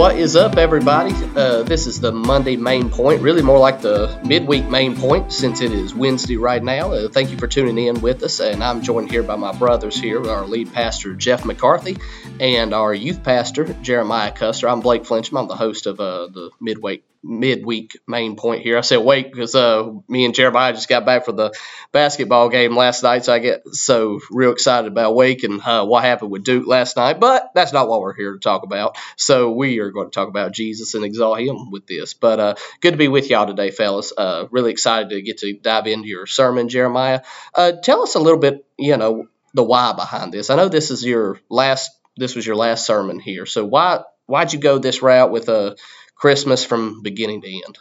[0.00, 1.12] What is up, everybody?
[1.36, 5.60] Uh, this is the Monday main point, really more like the midweek main point since
[5.60, 6.92] it is Wednesday right now.
[6.92, 10.00] Uh, thank you for tuning in with us, and I'm joined here by my brothers
[10.00, 11.98] here, our lead pastor Jeff McCarthy
[12.40, 14.70] and our youth pastor Jeremiah Custer.
[14.70, 15.38] I'm Blake Flincham.
[15.38, 18.78] I'm the host of uh, the midweek midweek main point here.
[18.78, 21.52] I said wait because uh, me and Jeremiah just got back from the
[21.92, 26.04] basketball game last night, so I get so real excited about Wake and uh, what
[26.04, 27.20] happened with Duke last night.
[27.20, 28.96] But that's not what we're here to talk about.
[29.16, 32.14] So we are going to talk about Jesus and exalt Him with this.
[32.14, 34.12] But uh, good to be with y'all today, fellas.
[34.16, 37.20] Uh, really excited to get to dive into your sermon, Jeremiah.
[37.54, 40.48] Uh, tell us a little bit, you know, the why behind this.
[40.48, 41.90] I know this is your last.
[42.16, 43.46] This was your last sermon here.
[43.46, 45.76] So why why'd you go this route with a
[46.20, 47.78] Christmas from beginning to end?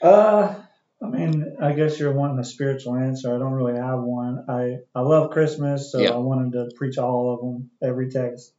[0.00, 0.54] Uh,
[1.02, 3.34] I mean, I guess you're wanting a spiritual answer.
[3.34, 4.44] I don't really have one.
[4.48, 6.10] I, I love Christmas, so Yeah.
[6.10, 8.52] I wanted to preach all of them, every text.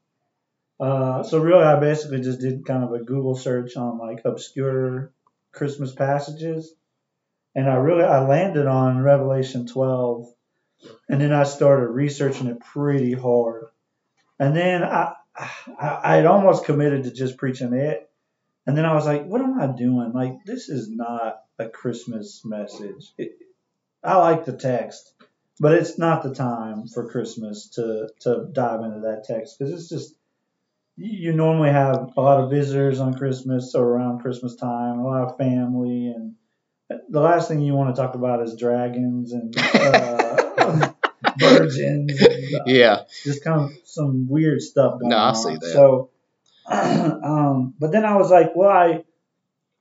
[0.79, 5.13] Uh, so really, I basically just did kind of a Google search on like obscure
[5.53, 6.73] Christmas passages,
[7.55, 10.27] and I really I landed on Revelation 12,
[11.07, 13.65] and then I started researching it pretty hard,
[14.39, 18.09] and then I I I'd almost committed to just preaching it,
[18.67, 20.11] and then I was like, what am I doing?
[20.13, 23.11] Like this is not a Christmas message.
[23.17, 23.37] It,
[24.03, 25.13] I like the text,
[25.59, 29.89] but it's not the time for Christmas to to dive into that text because it's
[29.89, 30.15] just
[30.97, 35.23] you normally have a lot of visitors on Christmas or around Christmas time, a lot
[35.29, 36.35] of family, and
[37.09, 40.91] the last thing you want to talk about is dragons and uh,
[41.39, 45.35] virgins, and, uh, Yeah, just kind of some weird stuff going No, I on.
[45.35, 45.61] see that.
[45.73, 46.09] So,
[46.71, 49.03] um, but then I was like, well, I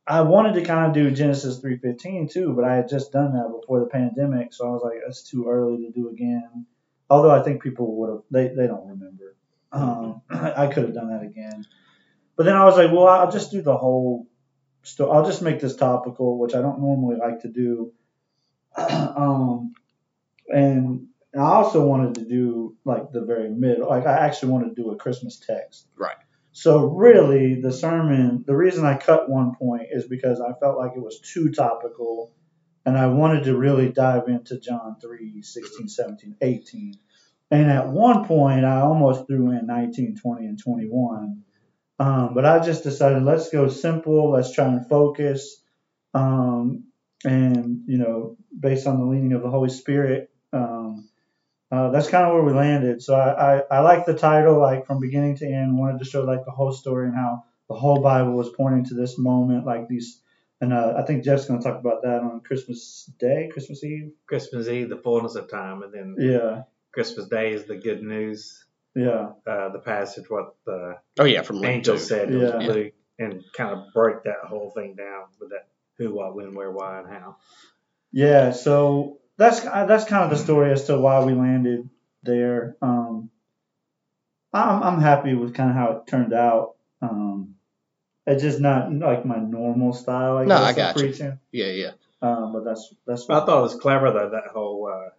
[0.07, 3.35] I wanted to kind of do Genesis three fifteen too, but I had just done
[3.35, 6.67] that before the pandemic, so I was like, that's too early to do again.
[7.09, 9.37] Although I think people would have, they they don't remember.
[9.73, 11.67] Um, I could have done that again,
[12.37, 14.27] but then I was like, well, I'll just do the whole.
[14.99, 17.93] I'll just make this topical, which I don't normally like to do.
[18.77, 19.75] um,
[20.49, 23.89] and I also wanted to do like the very middle.
[23.89, 25.87] Like I actually wanted to do a Christmas text.
[25.97, 26.17] Right.
[26.53, 30.93] So really, the sermon, the reason I cut one point is because I felt like
[30.97, 32.33] it was too topical,
[32.85, 36.95] and I wanted to really dive into John 3, 16, 17, 18.
[37.53, 41.43] And at one point, I almost threw in 19, 20, and 21.
[41.99, 44.31] Um, but I just decided let's go simple.
[44.31, 45.63] Let's try and focus.
[46.15, 46.85] Um,
[47.25, 50.30] and, you know, based on the leading of the Holy Spirit,
[51.71, 53.03] uh, that's kind of where we landed.
[53.03, 56.23] So I, I, I like the title, like from beginning to end, wanted to show
[56.25, 59.89] like the whole story and how the whole Bible was pointing to this moment, like
[59.89, 60.21] these.
[60.61, 64.13] And uh, I think Jeff's going to talk about that on Christmas Day, Christmas Eve.
[64.27, 68.63] Christmas Eve, the fullness of time, and then Yeah, Christmas Day is the good news.
[68.95, 72.03] yeah, Uh, the passage, what the oh yeah, from Luke angel two.
[72.03, 72.73] said, it was Yeah.
[72.73, 76.71] Luke, and kind of break that whole thing down with that who, what, when, where,
[76.73, 77.37] why, and how.
[78.13, 78.51] yeah.
[78.51, 81.89] So that's that's kind of the story as to why we landed
[82.23, 82.77] there.
[82.83, 83.31] Um,
[84.53, 86.75] I'm I'm happy with kind of how it turned out.
[87.03, 87.55] Um,
[88.27, 90.37] it's just not like my normal style.
[90.39, 91.03] I No, guess, I got you.
[91.03, 91.39] preaching.
[91.53, 91.91] Yeah, yeah,
[92.23, 95.11] Um, but that's that's But I thought it was clever though that whole uh,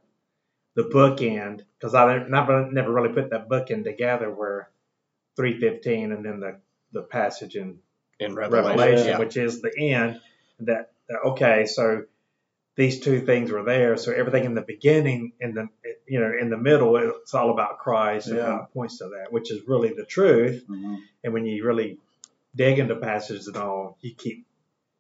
[0.76, 4.70] the bookend because I didn't- never never really put that bookend together where
[5.36, 6.60] three fifteen and then the
[6.94, 7.80] the passage in
[8.20, 8.78] in Revelation.
[8.78, 9.18] Revelation, yeah.
[9.20, 10.22] which is the end.
[10.60, 12.04] That, that okay, so
[12.82, 13.96] these two things were there.
[13.98, 15.68] So everything in the beginning, in the
[16.08, 18.46] you know, in the middle, it's all about Christ and Yeah.
[18.46, 20.66] how points to that, which is really the truth.
[20.68, 20.98] Mhm.
[21.24, 22.00] And when you really
[22.56, 24.46] dig into passages and all, you keep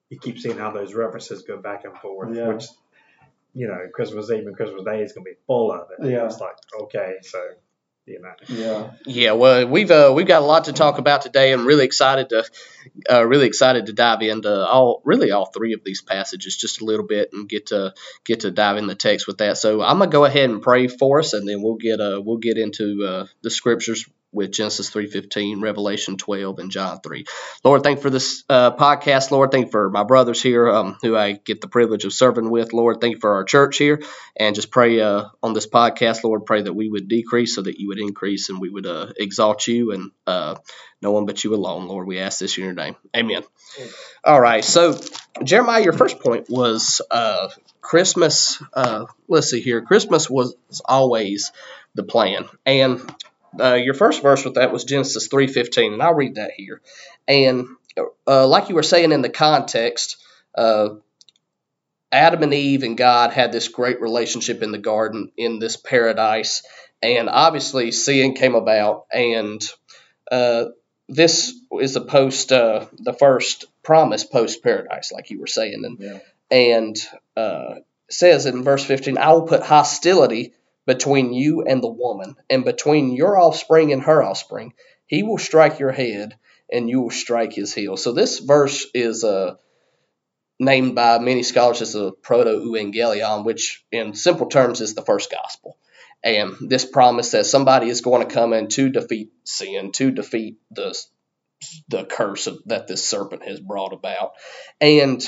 [0.09, 2.49] you keep seeing how those references go back and forth, Yeah.
[2.49, 2.65] which
[3.53, 6.05] you know, Christmas Eve and Christmas Day is going to be full of it.
[6.09, 6.25] Yeah.
[6.25, 7.39] It's like okay, so.
[8.49, 8.91] Yeah.
[9.05, 12.29] Yeah, well, we've uh, we've got a lot to talk about today, I'm really excited
[12.29, 12.43] to
[13.09, 16.85] uh, really excited to dive into all really all three of these passages just a
[16.85, 17.93] little bit and get to
[18.25, 19.57] get to dive in the text with that.
[19.57, 22.37] So I'm gonna go ahead and pray for us, and then we'll get uh we'll
[22.37, 27.25] get into uh, the scriptures with Genesis 3:15, Revelation 12, and John 3.
[27.63, 29.31] Lord, thank you for this uh, podcast.
[29.31, 32.49] Lord, thank you for my brothers here um, who I get the privilege of serving
[32.49, 32.73] with.
[32.73, 34.01] Lord, thank you for our church here,
[34.35, 37.79] and just pray uh, on this podcast, Lord, pray that we would decrease so that
[37.79, 40.55] you would increase, and we would uh, exalt you and uh,
[41.01, 42.07] no one but you alone, Lord.
[42.07, 42.95] We ask this in your name.
[43.15, 43.43] Amen.
[44.23, 44.63] All right.
[44.63, 44.99] So,
[45.43, 47.49] Jeremiah, your first point was uh,
[47.81, 48.61] Christmas.
[48.73, 49.81] Uh, let's see here.
[49.81, 50.55] Christmas was
[50.85, 51.51] always
[51.95, 53.01] the plan, and
[53.59, 56.81] uh, your first verse with that was Genesis three fifteen, and I'll read that here.
[57.27, 57.67] And
[58.27, 60.17] uh, like you were saying in the context,
[60.55, 60.89] uh,
[62.11, 66.63] Adam and Eve and God had this great relationship in the garden in this paradise,
[67.01, 69.61] and obviously sin came about, and
[70.31, 70.65] uh,
[71.07, 75.97] this is the post uh, the first promise post paradise, like you were saying, and
[75.99, 76.19] Yeah.
[76.49, 76.97] and
[77.37, 77.75] uh,
[78.09, 80.53] says in verse 15, I will put hostility
[80.85, 84.73] between you and the woman, and between your offspring and her offspring.
[85.05, 86.35] He will strike your head,
[86.71, 87.97] and you will strike his heel.
[87.97, 89.55] So this verse is uh,
[90.59, 95.77] named by many scholars as the proto-evangelium, which in simple terms is the first gospel.
[96.23, 100.59] And this promise that somebody is going to come in to defeat sin, to defeat
[100.69, 100.95] the
[101.89, 104.31] the curse of, that this serpent has brought about.
[104.79, 105.23] And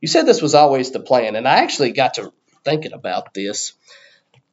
[0.00, 2.32] you said this was always the plan, and I actually got to
[2.64, 3.72] thinking about this.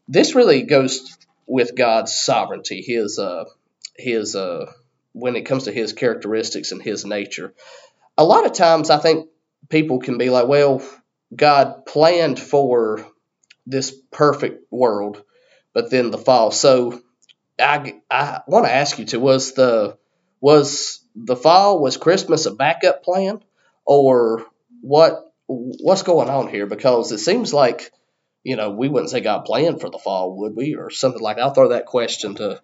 [0.08, 3.46] This really goes with God's sovereignty, His uh,
[3.98, 4.72] His uh,
[5.14, 7.54] when it comes to His characteristics and His nature.
[8.18, 9.30] A lot of times, I think
[9.70, 10.82] people can be like, "Well,
[11.36, 13.06] God planned for
[13.66, 15.24] this perfect world,
[15.74, 17.02] but then the fall." So,
[17.60, 19.98] I I want to ask you to was the
[20.40, 23.40] was the fall was Christmas a backup plan
[23.86, 24.46] or
[24.82, 27.92] what what's going on here because it seems like
[28.44, 31.38] you know we wouldn't say God planned for the fall would we or something like
[31.38, 31.44] that.
[31.44, 32.62] I'll throw that question to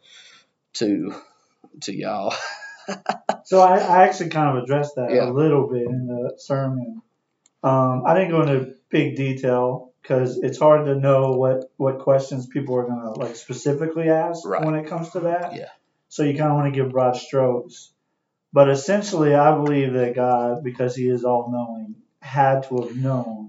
[0.75, 1.13] to
[1.81, 2.33] to y'all.
[3.43, 5.29] So I, I actually kind of addressed that Yeah.
[5.29, 7.01] a little bit in the sermon.
[7.63, 12.47] Um, I didn't go into big detail because it's hard to know what, what questions
[12.47, 14.63] people are gonna like specifically ask Right.
[14.63, 15.55] when it comes to that.
[15.55, 15.69] Yeah.
[16.09, 17.91] So you kind of want to give broad strokes.
[18.53, 23.46] But essentially, I believe that God, because He is all knowing, had to have known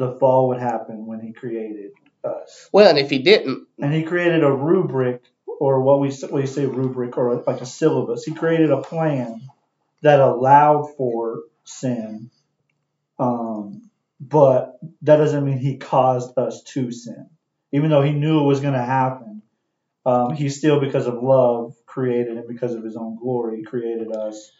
[0.00, 1.92] the fall would happen when He created
[2.24, 2.68] us.
[2.72, 5.22] Well, and if he didn't, and he created a rubric
[5.60, 8.24] or what we we say rubric or like a syllabus.
[8.24, 9.42] He created a plan
[10.02, 12.30] that allowed for sin,
[13.18, 17.30] um, but that doesn't mean he caused us to sin.
[17.72, 19.42] Even though he knew it was going to happen,
[20.06, 24.50] um, he still, because of love, created and because of his own glory, created us,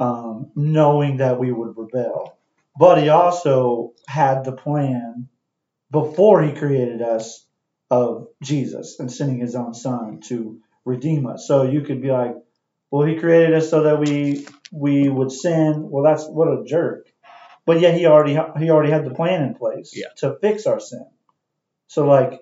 [0.00, 2.37] um, knowing that we would rebel.
[2.78, 5.28] But he also had the plan
[5.90, 7.44] before he created us
[7.90, 11.46] of Jesus and sending his own son to redeem us.
[11.48, 12.36] So you could be like,
[12.90, 15.88] well, he created us so that we we would sin.
[15.90, 17.06] Well, that's what a jerk.
[17.66, 20.08] But yet he already he already had the plan in place Yeah.
[20.18, 21.06] to fix our sin.
[21.88, 22.40] So like,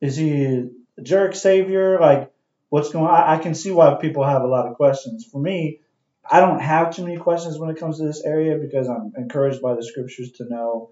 [0.00, 2.00] is he a jerk savior?
[2.00, 2.32] Like,
[2.70, 3.06] what's going?
[3.06, 5.26] I, I can see why people have a lot of questions.
[5.30, 5.80] For me,
[6.30, 9.60] I don't have too many questions when it comes to this area because I'm encouraged
[9.60, 10.90] by the scriptures to know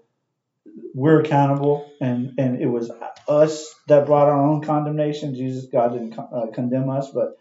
[0.93, 2.91] we're accountable and and it was
[3.27, 5.35] us that brought our own condemnation.
[5.35, 7.37] Jesus god didn't uh, condemn us but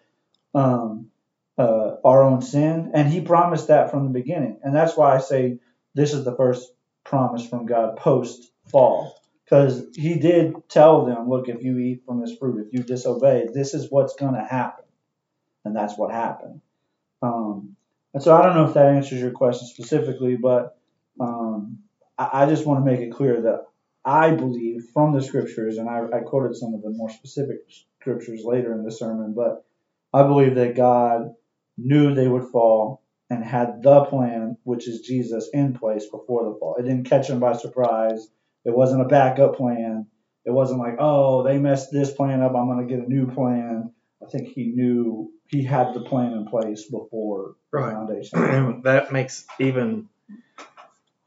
[0.54, 1.10] um
[1.58, 2.92] uh, our own sin.
[2.94, 4.58] And he promised that from the beginning.
[4.62, 5.58] And that's why i say
[5.94, 6.70] this is the first
[7.04, 12.20] promise from god post fall because he did tell them look if you eat from
[12.20, 14.84] this fruit if you disobey this is what's going to happen.
[15.64, 16.60] And that's what happened.
[17.22, 17.76] Um,
[18.14, 20.76] and so i don't know if that answers your question specifically but
[21.20, 21.78] um,
[22.18, 23.66] I, I just want to make it clear that
[24.04, 27.58] I believe from the scriptures, and I, I quoted some of the more specific
[28.00, 29.64] scriptures later in the sermon, but
[30.12, 31.34] I believe that God
[31.78, 36.58] knew they would fall and had the plan, which is Jesus, in place before the
[36.58, 36.76] fall.
[36.78, 38.28] It didn't catch them by surprise.
[38.64, 40.06] It wasn't a backup plan.
[40.44, 42.54] It wasn't like, oh, they messed this plan up.
[42.54, 43.92] I'm going to get a new plan.
[44.24, 48.38] I think he knew he had the plan in place before the foundation.
[48.42, 50.08] and that makes even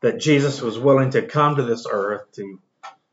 [0.02, 2.60] that Jesus was willing to come to this earth to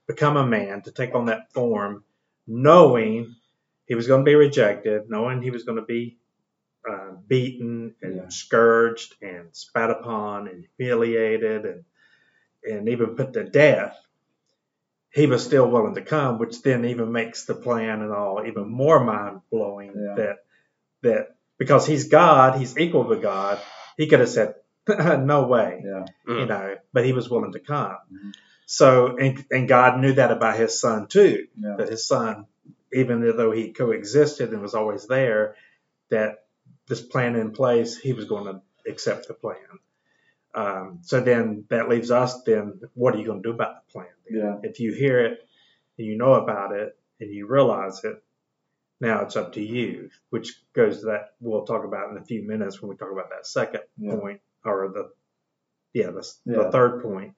[0.07, 2.05] become a man, to take on that form,
[2.47, 3.35] knowing
[3.87, 6.19] he was going to be rejected, knowing he was going to be
[6.89, 8.29] uh, beaten and Yeah.
[8.29, 11.85] scourged and spat upon and humiliated and
[12.65, 13.97] and even put to death.
[15.13, 18.69] He was still willing to come, which then even makes the plan and all even
[18.71, 19.93] more mind blowing.
[19.95, 20.15] Yeah.
[20.17, 20.37] That
[21.03, 23.61] that because he's God, he's equal to God.
[23.97, 24.55] He could have said,
[24.89, 26.07] "No way," Yeah.
[26.27, 26.49] you Mm.
[26.49, 27.97] know, but he was willing to come.
[28.13, 28.33] Mhm.
[28.67, 31.77] So, and, and God knew that about his son too, Yeah.
[31.77, 32.47] that his son,
[32.93, 35.57] even though he coexisted and was always there,
[36.11, 36.45] that
[36.89, 39.59] this plan in place, he was going to accept the plan.
[40.55, 43.93] Um, so then that leaves us then, what are you going to do about the
[43.93, 44.07] plan?
[44.31, 44.57] Yeah.
[44.63, 45.39] If you hear it
[45.99, 48.23] and you know about it and you realize it,
[49.01, 52.47] now it's up to you, which goes to that we'll talk about in a few
[52.47, 54.17] minutes when we talk about that second Yeah.
[54.17, 55.11] point or the
[55.93, 56.65] yeah the, Yeah.
[56.65, 57.35] the third point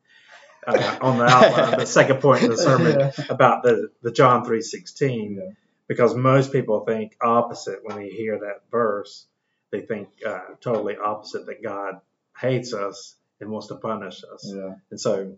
[0.66, 3.12] uh, on the outline, the second point in the sermon Yeah.
[3.30, 5.56] about the the John three sixteen,
[5.88, 9.26] because most people think opposite when they hear that verse.
[9.70, 12.00] They think uh, totally opposite that God
[12.40, 14.50] hates us and wants to punish us.
[14.54, 14.74] Yeah.
[14.90, 15.36] And so,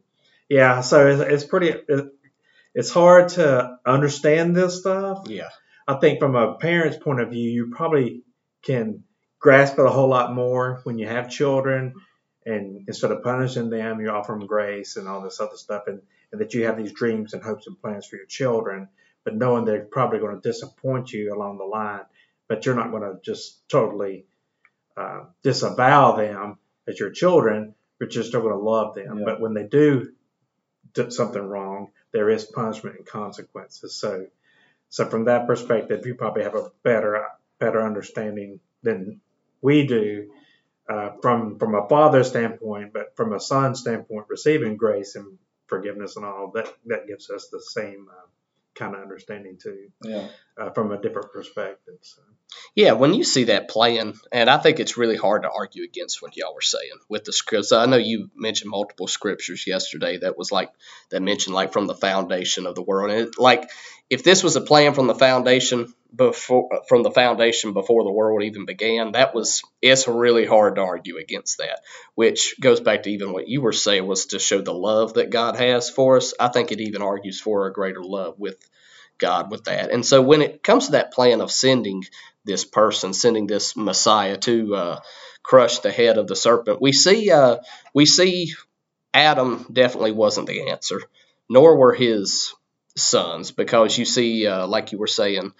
[0.49, 2.13] yeah, so it's, it's pretty, it,
[2.75, 5.25] it's hard to understand this stuff.
[5.29, 5.49] Yeah.
[5.89, 8.23] I think from a parent's point of view, you probably
[8.63, 9.05] can
[9.39, 11.95] grasp it a whole lot more when you have children,
[12.45, 16.03] and instead of punishing them, you offer them grace and all this other stuff, and,
[16.33, 18.89] and that you have these dreams and hopes and plans for your children,
[19.25, 22.03] but knowing they're probably going to disappoint you along the line,
[22.49, 24.27] but you're not going to just totally
[24.97, 29.19] uh, disavow them as your children, but you're still going to love them.
[29.19, 29.25] Yeah.
[29.25, 30.13] But when they do
[30.95, 33.95] do something wrong, there is punishment and consequences.
[33.95, 34.27] So,
[34.89, 37.27] so from that perspective, you probably have a better
[37.59, 39.21] better understanding than
[39.63, 40.31] we do
[40.89, 46.17] uh, from from a father's standpoint, but from a son standpoint, receiving grace and forgiveness
[46.17, 48.27] and all that that gives us the same uh,
[48.79, 50.29] kind of understanding too, Yeah.
[50.61, 51.95] uh, from a different perspective.
[52.03, 52.23] So.
[52.75, 56.23] Yeah, when you see that playing, and I think it's really hard to argue against
[56.23, 57.73] what y'all were saying with the scripts.
[57.73, 60.71] I know you mentioned multiple scriptures yesterday that was like
[61.11, 63.69] that mentioned like from the foundation of the world, and it, like
[64.11, 68.43] if this was a plan from the foundation before from the foundation before the world
[68.43, 71.81] even began, that was it's really hard to argue against that.
[72.15, 75.31] Which goes back to even what you were saying was to show the love that
[75.31, 76.35] God has for us.
[76.41, 78.57] I think it even argues for a greater love with
[79.19, 79.91] God with that.
[79.91, 82.05] And so when it comes to that plan of sending
[82.45, 85.01] this person, sending this Messiah to uh,
[85.43, 87.59] crush the head of the serpent, we see uh,
[87.95, 88.55] we see
[89.15, 91.01] Adam definitely wasn't the answer,
[91.49, 92.55] nor were his
[92.97, 95.53] sons, because you see, uh, like you were saying,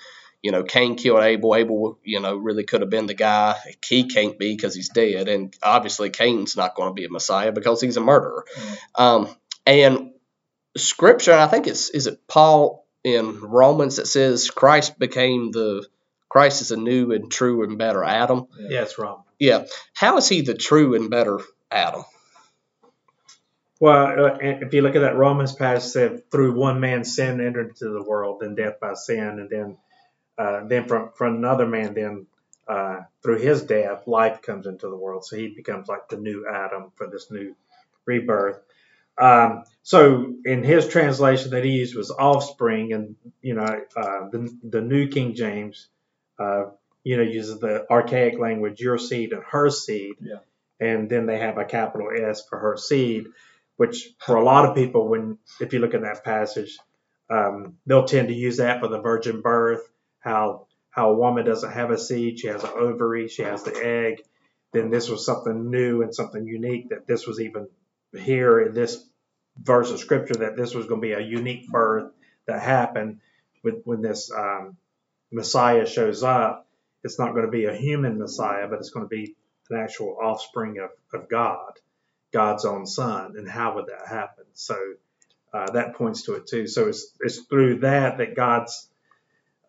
[0.47, 1.57] you know, Cain killed Abel.
[1.57, 3.57] Abel, you know, really could have been the guy.
[3.85, 7.51] He can't be because he's dead, and obviously Cain's not going to be a Messiah
[7.51, 8.45] because he's a murderer.
[8.95, 9.29] Um,
[9.67, 10.13] and
[10.77, 15.85] Scripture, and I think it's is it Paul in Romans that says Christ became the
[16.29, 18.47] Christ is a new and true and better Adam.
[18.57, 19.25] Yeah, it's wrong.
[19.41, 21.41] Yeah, how is he the true and better
[21.73, 22.05] Adam?
[23.81, 27.71] Well, uh, if you look at that Romans passage, said through one man sin entered
[27.71, 29.79] into the world, then death by sin, and then
[30.39, 32.27] uh, then from from another man, then
[32.69, 35.25] uh, through his death, life comes into the world.
[35.25, 37.55] So he becomes like the new Adam for this new
[38.05, 38.59] rebirth.
[39.19, 43.65] Um, so in his translation that he used was offspring, and you know
[43.97, 45.89] uh, the the New King James,
[46.39, 46.65] uh,
[47.05, 50.39] you know, uses the archaic language your seed and her seed, Yeah.
[50.81, 53.27] and then they have a capital S for her seed,
[53.77, 56.77] which for a lot of people, when if you look at that passage,
[57.31, 59.89] um, they'll tend to use that for the virgin birth,
[60.27, 63.77] how how a woman doesn't have a seed, she has an ovary, she has the
[63.77, 64.23] egg.
[64.73, 67.69] Then this was something new and something unique that this was even
[68.13, 69.07] here in this
[69.59, 72.13] verse of scripture that this was going to be a unique birth
[72.47, 73.21] that happened
[73.63, 74.77] with when this um,
[75.31, 76.67] Messiah shows up.
[77.05, 79.37] It's not going to be a human Messiah, but it's going to be
[79.71, 81.73] an actual offspring of, of God,
[82.33, 83.35] God's own Son.
[83.37, 84.45] And how would that happen?
[84.55, 84.77] So
[85.53, 86.67] uh, that points to it too.
[86.67, 88.89] So it's it's through that that God's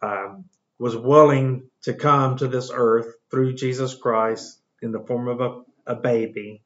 [0.02, 0.46] um,
[0.80, 5.62] was willing to come to this earth through Jesus Christ in the form of a,
[5.88, 6.62] a baby,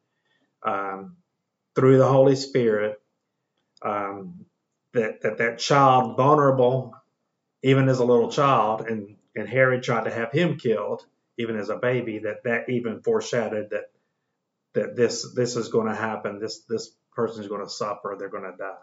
[0.63, 1.17] um,
[1.75, 3.01] through the Holy Spirit.
[3.83, 4.45] Um,
[4.93, 6.93] that, that that child vulnerable,
[7.63, 11.05] even as a little child, and and Herod tried to have him killed,
[11.37, 12.19] even as a baby.
[12.19, 13.91] That that even foreshadowed that
[14.73, 16.39] that this this is going to happen.
[16.39, 18.15] This this person is going to suffer.
[18.17, 18.75] They're going to die.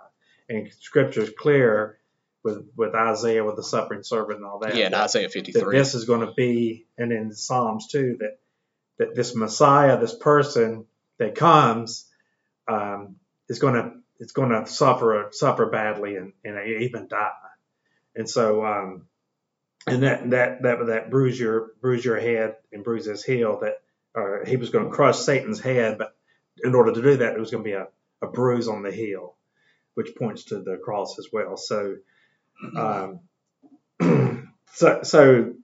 [0.49, 1.98] And Scripture is clear
[2.45, 4.77] with with Isaiah with the suffering servant and all that.
[4.77, 5.77] Yeah, that- Isaiah that 53.
[5.77, 8.39] this is going to be, and in Psalms too, that
[8.99, 10.87] that this Messiah, this person
[11.19, 12.07] that comes,
[12.67, 13.17] um,
[13.49, 17.31] is going to is going to suffer suffer badly and, and even die.
[18.15, 19.07] And so, um,
[19.87, 23.61] and that that that that bruise your bruise your head and bruise his heel.
[23.61, 23.81] That
[24.15, 26.15] uh, he was going to crush Satan's head, but
[26.63, 27.87] in order to do that, it was going to be a,
[28.23, 29.37] a bruise on the heel,
[29.95, 31.57] which points to the cross as well.
[31.57, 31.97] So,
[32.77, 33.21] um,
[34.73, 35.55] so so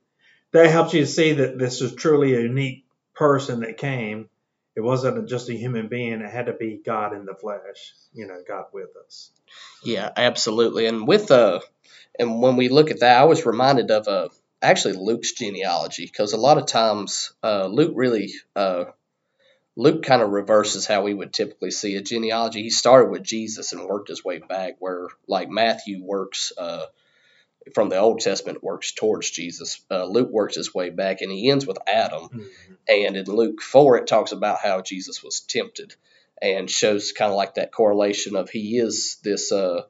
[0.52, 2.84] that helps you to see that this is truly a unique
[3.14, 4.28] person that came.
[4.76, 7.94] It wasn't just a human being; it had to be God in the flesh.
[8.12, 9.30] You know, God with us.
[9.82, 10.86] Yeah, absolutely.
[10.86, 11.60] And with uh,
[12.18, 14.28] and when we look at that, I was reminded of uh,
[14.62, 18.86] actually Luke's genealogy because a lot of times uh, Luke really uh,
[19.76, 22.62] Luke kind of reverses how we would typically see a genealogy.
[22.62, 26.86] He started with Jesus and worked his way back, where like Matthew works uh,
[27.74, 29.80] from the Old Testament works towards Jesus.
[29.90, 32.28] Uh, Luke works his way back, and he ends with Adam.
[32.88, 35.94] And in Luke 4, it talks about how Jesus was tempted
[36.42, 39.82] and shows kind of like that correlation of he is this, uh,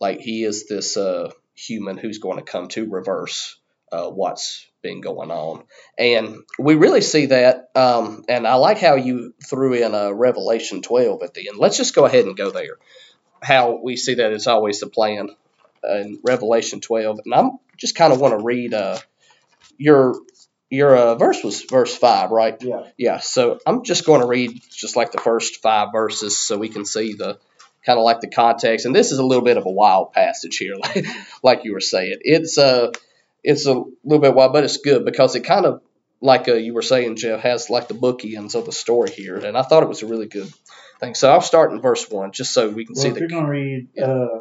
[0.00, 3.56] like he is this uh, human who's going to come to reverse
[3.90, 5.64] uh, what's been going on.
[5.96, 7.70] And we really see that.
[7.74, 11.58] Um, and I like how you threw in uh, Revelation 12 at the end.
[11.58, 12.76] Let's just go ahead and go there.
[13.42, 15.30] How we see that is always the plan
[15.84, 17.20] in Revelation 12.
[17.24, 18.98] And I'm just kind of want to read uh,
[19.78, 20.14] your
[20.70, 22.56] your uh, verse was verse five, right?
[22.62, 22.84] Yeah.
[22.96, 23.18] Yeah.
[23.18, 26.86] So I'm just going to read just like the first five verses so we can
[26.86, 27.38] see the
[27.84, 28.86] kind of like the context.
[28.86, 31.04] And this is a little bit of a wild passage here, like,
[31.42, 32.18] like you were saying.
[32.22, 32.92] It's uh
[33.44, 33.72] it's a
[34.04, 35.82] little bit wild, but it's good because it kind of
[36.20, 39.56] like uh, you were saying, Jeff, has like the bookends of the story here, and
[39.58, 40.48] I thought it was a really good
[41.00, 41.14] thing.
[41.14, 43.48] So I'll start in verse one, just so we can Well, see if you're gonna
[43.48, 44.04] read, Yeah.
[44.06, 44.40] uh,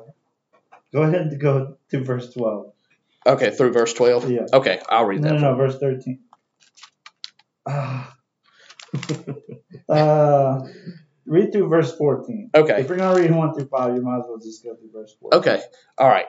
[0.94, 2.74] go ahead and go to verse twelve.
[3.26, 4.30] okay through verse twelve.
[4.30, 4.46] Yeah.
[4.54, 5.42] Okay, I'll read No, that.
[5.42, 6.20] no, no, verse thirteen.
[7.68, 8.16] Ah.
[9.90, 10.60] uh,
[11.26, 12.50] read through verse fourteen.
[12.54, 12.82] Okay.
[12.82, 15.16] If you're gonna read one through five, you might as well just go through verse
[15.20, 15.40] fourteen.
[15.40, 15.62] Okay.
[15.98, 16.26] All right.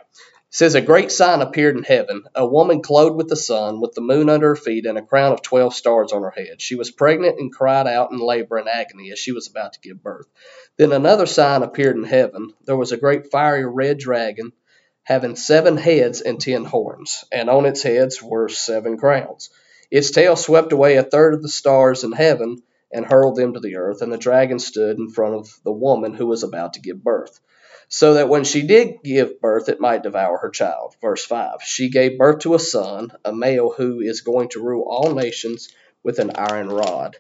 [0.55, 4.03] Says a great sign appeared in heaven, a woman clothed with the sun, with the
[4.03, 6.61] moon under her feet, and a crown of twelve stars on her head.
[6.61, 9.81] She was pregnant and cried out in labor and agony as she was about to
[9.81, 10.27] give birth.
[10.77, 12.53] Then another sign appeared in heaven.
[12.67, 14.53] There was a great fiery red dragon,
[15.05, 19.49] having seven heads and ten horns, and on its heads were seven crowns.
[19.91, 23.61] Its tail swept away a third of the stars in heaven and hurled them to
[23.61, 26.81] the earth, and the dragon stood in front of the woman who was about to
[26.81, 27.41] give birth
[27.93, 30.97] so that when she did give birth, it might devour her child.
[31.03, 34.87] Verse 5 She gave birth to a son, a male who is going to rule
[34.89, 35.69] all nations
[36.03, 37.19] with an iron rod.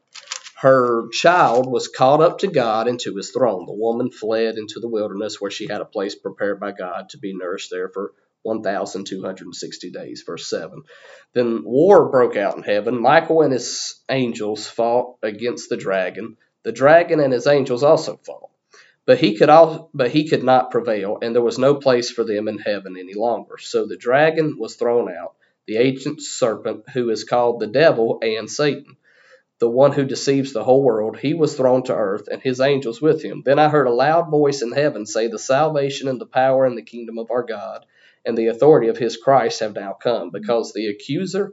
[0.58, 3.66] Her child was caught up to God and to his throne.
[3.66, 7.18] The woman fled into the wilderness where she had a place prepared by God to
[7.18, 10.24] be nourished there for 1,260 days.
[10.24, 10.84] Verse 7.
[11.34, 12.98] Then war broke out in heaven.
[12.98, 16.38] Michael and his angels fought against the dragon.
[16.62, 18.51] The dragon and his angels also fought
[19.04, 22.24] but he could all but he could not prevail and there was no place for
[22.24, 23.58] them in heaven any longer.
[23.58, 25.34] So the dragon was thrown out
[25.66, 28.96] the ancient serpent who is called the devil and satan
[29.58, 31.16] the one who deceives the whole world.
[31.16, 33.42] He was thrown to earth and his angels with him.
[33.44, 36.76] Then i heard a loud voice in heaven say the salvation and the power and
[36.76, 37.86] the kingdom of our god
[38.24, 41.52] and the authority of his christ have now come because the accuser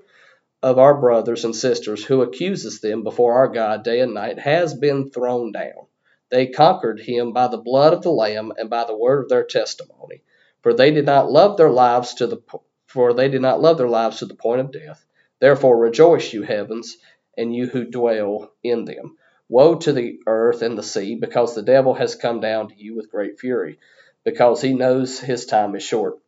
[0.61, 4.73] of our brothers and sisters who accuses them before our god day and night has
[4.73, 5.87] been thrown down
[6.29, 9.43] they conquered him by the blood of the lamb and by the word of their
[9.43, 10.21] testimony.
[10.61, 12.41] For they did not love their lives to the
[12.85, 15.05] for they did not love their lives to the point of death.
[15.39, 16.97] Therefore rejoice you heavens
[17.37, 19.17] and you who dwell in them.
[19.47, 22.95] Woe to the earth and the sea because the devil has come down to you
[22.95, 23.79] with great fury
[24.23, 26.19] because he knows his time is short.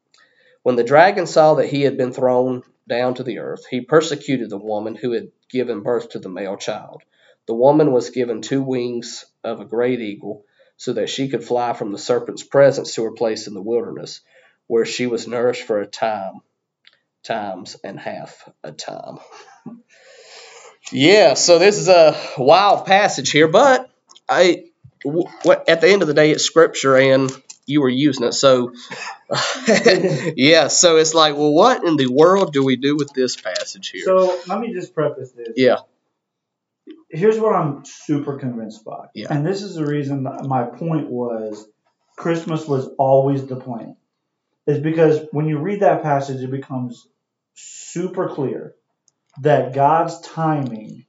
[0.64, 4.50] When the dragon saw that he had been thrown down to the earth he persecuted
[4.50, 7.04] the woman who had given birth to the male child
[7.52, 10.46] the woman was given two wings of a great eagle,
[10.78, 14.22] so that she could fly from the serpent's presence to her place in the wilderness,
[14.68, 16.40] where she was nourished for a time,
[17.26, 19.18] times and half a time.
[20.94, 23.92] yeah, so this is a wild passage here, but
[24.30, 24.68] I,
[25.04, 25.28] w-
[25.68, 27.30] at the end of the day, it's scripture, and
[27.66, 28.72] you were using it, so
[30.38, 30.70] yeah.
[30.70, 34.06] So it's like, well, what in the world do we do with this passage here?
[34.06, 35.50] So let me just preface this.
[35.58, 35.80] yeah,
[37.12, 39.08] Here's what I'm super convinced by.
[39.14, 39.28] Yeah.
[39.30, 41.68] And this is the reason my point was
[42.18, 43.98] Christmas was always the plan.
[44.68, 47.08] Is because when you read that passage, it becomes
[47.56, 48.76] super clear
[49.42, 51.06] that God's timing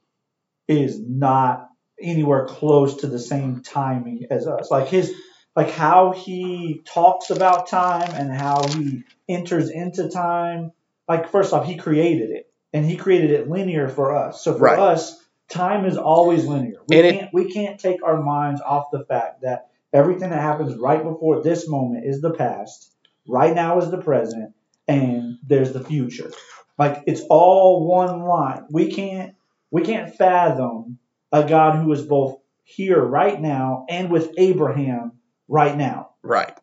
[0.67, 1.69] is not
[2.01, 4.71] anywhere close to the same timing as us.
[4.71, 5.13] Like his
[5.55, 10.71] like how he talks about time and how he enters into time.
[11.07, 12.47] Like first off, he created it.
[12.73, 14.43] And he created it linear for us.
[14.43, 14.79] So for Right.
[14.79, 15.22] us,
[15.53, 16.79] time is always linear.
[16.87, 20.77] We And can't we can't take our minds off the fact that everything that happens
[20.77, 22.91] right before this moment is the past,
[23.27, 24.53] right now is the present,
[24.87, 26.31] and there's the future.
[26.77, 28.65] Like it's all one line.
[28.71, 29.35] We can't
[29.71, 30.99] we can't fathom
[31.31, 35.13] a God who is both here right now and with Abraham
[35.47, 36.11] right now.
[36.23, 36.57] right.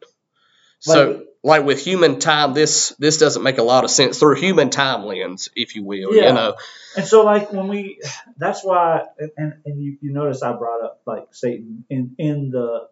[0.80, 4.70] So, Like- with human time, this this doesn't make a lot of sense through human
[4.70, 6.14] time lens, if you will.
[6.14, 6.28] Yeah.
[6.28, 6.54] You know,
[6.96, 8.00] And so like when we
[8.36, 9.04] that's why
[9.36, 12.88] and, and you, you notice I brought up like Satan in in the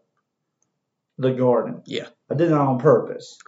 [1.18, 1.82] the garden.
[1.84, 2.06] Yeah.
[2.30, 3.38] I did that on purpose.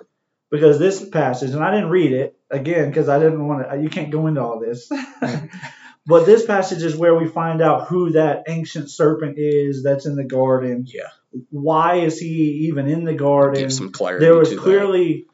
[0.50, 3.88] Because this passage and I didn't read it again because I didn't want to you
[3.88, 4.88] can't go into all this.
[4.90, 5.46] Mm-hmm.
[6.06, 10.16] but this passage is where we find out who that ancient serpent is that's in
[10.16, 10.84] the garden.
[10.86, 11.08] Yeah.
[11.50, 13.60] Why is he even in the garden?
[13.62, 14.24] give some clarity.
[14.24, 14.62] there was to that.
[14.62, 15.26] clearly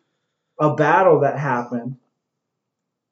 [0.60, 1.96] a battle that happened,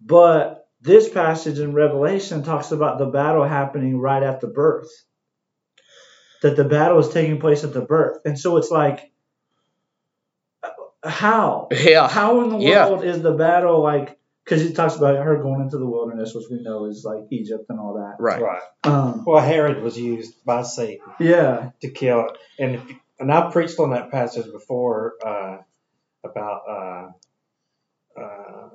[0.01, 4.89] but this passage in Revelation talks about the battle happening right at the birth.
[6.43, 8.19] That the battle is taking place at the birth.
[8.27, 9.11] And so it's like,
[11.03, 11.69] how?
[11.71, 12.89] Yeah, How in the Yeah.
[12.89, 14.19] world is the battle like?
[14.45, 17.65] Because he talks about her going into the wilderness, which we know is like Egypt
[17.71, 18.17] and all that.
[18.23, 18.43] right.
[18.43, 18.63] Right.
[18.85, 22.29] Um, Well, Herod was used by Satan yeah, to kill,
[22.59, 22.83] and if,
[23.19, 25.59] and I preached on that passage before uh,
[26.25, 28.69] about uh, uh,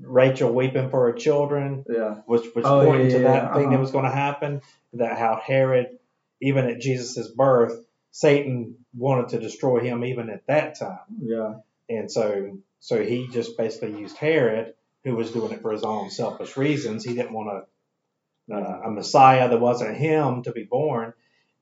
[0.00, 2.16] Rachel weeping for her children, Yeah.
[2.26, 3.80] which was Oh, pointing yeah, to that yeah, thing that uh-huh.
[3.80, 4.60] was going to happen.
[4.94, 5.98] That how Herod,
[6.42, 11.54] even at Jesus' birth, Satan wanted to destroy him even at that time, Yeah.
[11.88, 16.10] And so so he just basically used Herod, who was doing it for his own
[16.10, 17.04] selfish reasons.
[17.04, 21.14] He didn't want a uh, a Messiah that wasn't him to be born,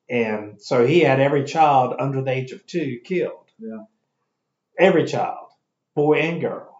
[0.08, 3.50] and so he had every child under the age of two killed.
[3.58, 3.84] Yeah.
[4.78, 5.48] Every child,
[5.94, 6.76] boy and girl.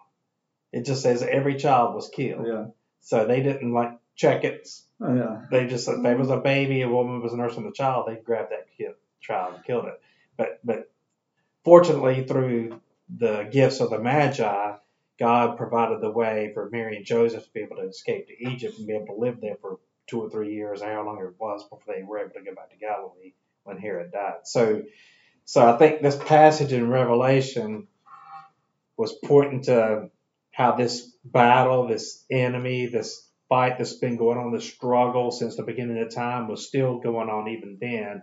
[0.73, 2.47] It just says every child was killed.
[2.47, 2.67] Yeah.
[3.01, 4.69] So they didn't like check it.
[5.01, 5.43] Oh, yeah.
[5.51, 8.53] They just if there was a baby, a woman was nursing the child, they grabbed
[8.53, 10.01] that kid, child and killed it.
[10.37, 10.91] But but
[11.65, 12.81] fortunately, through
[13.17, 14.73] the gifts of the Magi,
[15.19, 18.79] God provided the way for Mary and Joseph to be able to escape to Egypt
[18.79, 21.63] and be able to live there for two or three years, how long it was
[21.65, 23.33] before they were able to go back to Galilee
[23.65, 24.41] when Herod died.
[24.45, 24.83] So
[25.45, 27.89] so I think this passage in Revelation
[28.97, 30.11] was pointing to
[30.53, 35.63] how this battle, this enemy, this fight that's been going on, this struggle since the
[35.63, 38.23] beginning of time was still going on even then,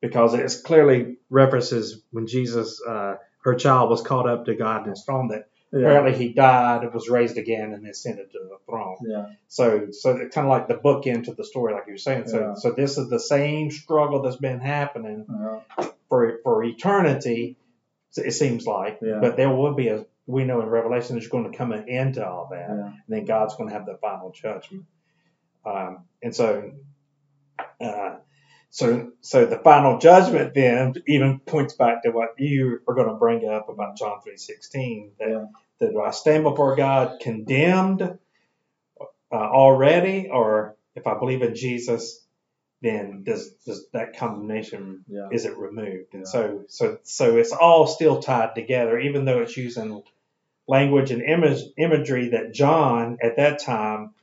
[0.00, 4.90] because it clearly references when Jesus, uh, her child, was caught up to God in
[4.90, 5.28] His throne.
[5.28, 5.80] That Yeah.
[5.80, 8.96] apparently He died, was raised again, and ascended to the throne.
[9.02, 9.26] Yeah.
[9.48, 12.28] So, so it's kind of like the bookend to the story, like you were saying.
[12.28, 12.54] So, Yeah.
[12.54, 15.88] so this is the same struggle that's been happening Yeah.
[16.08, 17.56] for for eternity.
[18.16, 19.18] It seems like, Yeah.
[19.20, 20.04] but there will be a.
[20.28, 23.24] We know in Revelation there's going to come an end to all that and then
[23.26, 24.86] God's going to have the final judgment.
[25.64, 26.72] Um, and so,
[27.80, 28.16] uh,
[28.76, 33.14] so, so the final judgment then even points back to what you are going to
[33.14, 35.46] bring up about John three sixteen that Yeah.
[35.80, 38.16] that do I stand before God condemned uh,
[39.32, 42.22] already, or if I believe in Jesus,
[42.82, 45.28] then does does that condemnation Yeah.
[45.32, 46.12] is it removed?
[46.14, 46.32] And Yeah.
[46.32, 50.02] so so so it's all still tied together, even though it's using
[50.68, 54.14] language and image imagery that John at that time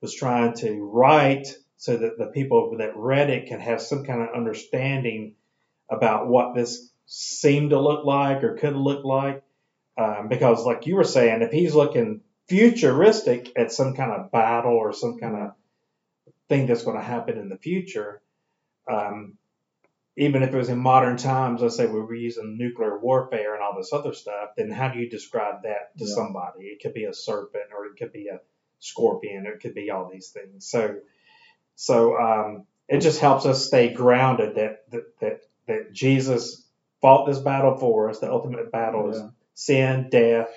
[0.00, 4.20] was trying to write so that the people that read it can have some kind
[4.20, 5.34] of understanding
[5.88, 9.42] about what this seemed to look like or could look like.
[9.96, 14.74] Um, because, like you were saying, if he's looking futuristic at some kind of battle
[14.74, 15.52] or some kind of
[16.48, 18.20] thing that's going to happen in the future,
[18.90, 19.36] um,
[20.16, 23.62] even if it was in modern times, let's say we were using nuclear warfare and
[23.62, 26.14] all this other stuff, then how do you describe that to Yeah.
[26.14, 26.66] somebody?
[26.66, 28.40] It could be a serpent or it could be a
[28.80, 30.66] scorpion or it could be all these things.
[30.66, 30.96] So,
[31.78, 36.66] so um, it just helps us stay grounded that, that that that Jesus
[37.02, 38.20] fought this battle for us.
[38.20, 39.22] The ultimate battle is
[39.54, 40.50] sin, death,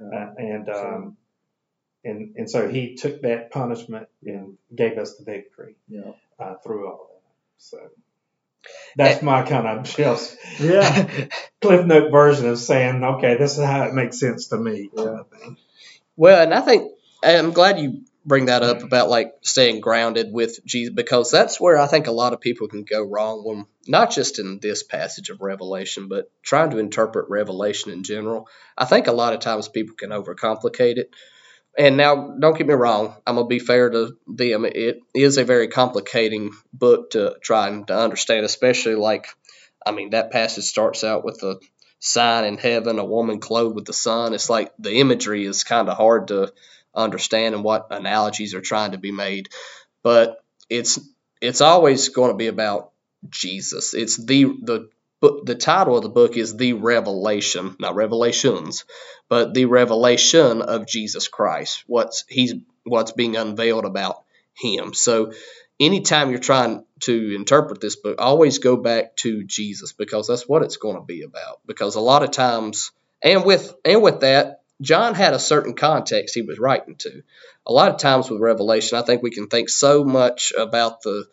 [0.00, 0.18] Yeah.
[0.18, 1.18] uh, and um,
[2.04, 6.12] and and so he took that punishment and gave us the victory Yeah.
[6.38, 7.34] uh, through all of that.
[7.58, 7.78] So
[8.96, 11.08] that's my kind of just Yeah.
[11.62, 14.90] cliff note version of saying, okay, this is how it makes sense to me.
[14.96, 15.56] kind.
[16.16, 16.92] Well, and I think
[17.24, 21.78] I'm glad you bring that up about like staying grounded with Jesus because that's where
[21.78, 25.30] I think a lot of people can go wrong when not just in this passage
[25.30, 28.48] of Revelation, but trying to interpret Revelation in general.
[28.76, 31.10] I think a lot of times people can overcomplicate it.
[31.76, 34.64] And now, don't get me wrong, I'm gonna be fair to them.
[34.64, 39.26] It is a very complicating book to try and to understand, especially like,
[39.84, 41.58] I mean, that passage starts out with a
[41.98, 44.34] sign in heaven, a woman clothed with the sun.
[44.34, 46.52] It's like the imagery is kind of hard to
[46.94, 49.48] understand and what analogies are trying to be made.
[50.02, 50.98] But it's
[51.40, 52.92] it's always going to be about
[53.28, 53.94] Jesus.
[53.94, 54.88] It's the the
[55.44, 58.84] the title of the book is the revelation, not revelations,
[59.28, 61.84] but the revelation of Jesus Christ.
[61.86, 62.54] What's he's
[62.84, 64.22] what's being unveiled about
[64.54, 64.92] him.
[64.94, 65.32] So
[65.80, 70.62] anytime you're trying to interpret this book, always go back to Jesus because that's what
[70.62, 71.60] it's going to be about.
[71.66, 76.34] Because a lot of times and with and with that John had a certain context
[76.34, 77.22] he was writing to.
[77.66, 81.26] A lot of times with Revelation, I think we can think so much about the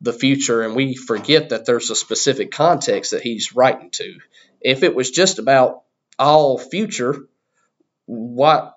[0.00, 4.18] the future and we forget that there's a specific context that he's writing to.
[4.60, 5.82] If it was just about
[6.18, 7.26] all future,
[8.06, 8.74] what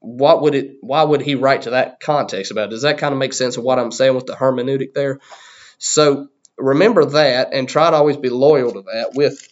[0.00, 2.68] what would it why would he write to that context about?
[2.68, 2.70] it?
[2.70, 5.20] Does that kind of make sense of what I'm saying with the hermeneutic there?
[5.78, 9.48] So remember that and try to always be loyal to that with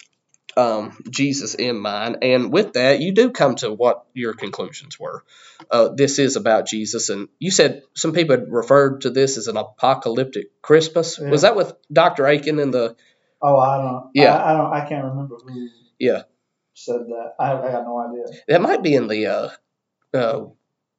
[0.57, 2.19] um, Jesus in mind.
[2.23, 5.25] And with that, you do come to what your conclusions were.
[5.71, 7.09] Uh, this is about Jesus.
[7.09, 11.19] And you said some people had referred to this as an apocalyptic Christmas.
[11.21, 11.31] Yeah.
[11.31, 12.27] Was that with Dr.
[12.27, 12.97] Akin in the.
[13.43, 14.11] Oh, I don't.
[14.15, 14.35] Yeah.
[14.37, 14.73] I, I don't.
[14.73, 15.69] I can't remember who.
[15.99, 16.23] Yeah.
[16.75, 17.35] Said that.
[17.39, 18.41] I, I got no idea.
[18.49, 19.27] That might be in the.
[19.27, 19.49] Uh,
[20.13, 20.47] uh,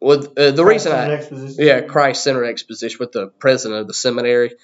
[0.01, 1.13] with, uh, the reason I.
[1.13, 1.65] Exposition.
[1.65, 4.55] Yeah, Christ Centered Exposition with the president of the seminary.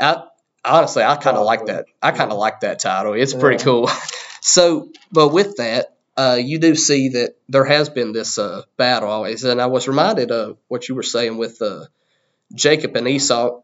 [0.00, 0.24] I
[0.64, 1.86] honestly, I kind of like that.
[2.02, 3.14] I kind of like that title.
[3.14, 3.90] It's pretty cool.
[4.48, 9.10] So, but with that, uh, you do see that there has been this uh, battle
[9.10, 11.84] always, and I was reminded of what you were saying with uh,
[12.54, 13.60] Jacob and Esau.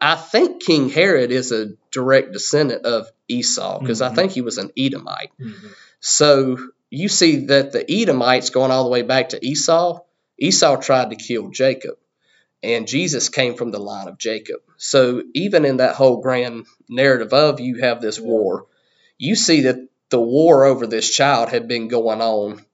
[0.00, 4.14] I think King Herod is a direct descendant of Esau because I Mhm.
[4.14, 5.30] think he was an Edomite.
[5.40, 5.70] Mhm.
[5.98, 6.56] So
[6.90, 10.00] you see that the Edomites going all the way back to Esau,
[10.38, 11.96] Esau tried to kill Jacob,
[12.62, 14.60] and Jesus came from the line of Jacob.
[14.76, 18.66] So even in that whole grand narrative of you have this war,
[19.18, 19.76] you see that
[20.10, 22.64] the war over this child had been going on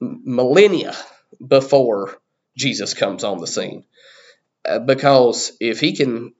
[0.00, 0.94] millennia
[1.46, 2.18] before
[2.56, 3.84] Jesus comes on the scene.
[4.66, 6.34] Uh, because if he can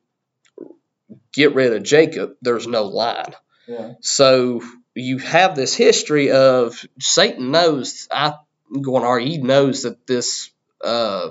[1.32, 3.34] get rid of Jacob, there's no line.
[3.68, 3.92] Yeah.
[4.00, 4.62] So
[4.94, 8.34] you have this history of Satan knows I
[8.72, 10.50] going to argue he knows that this
[10.82, 11.28] uh,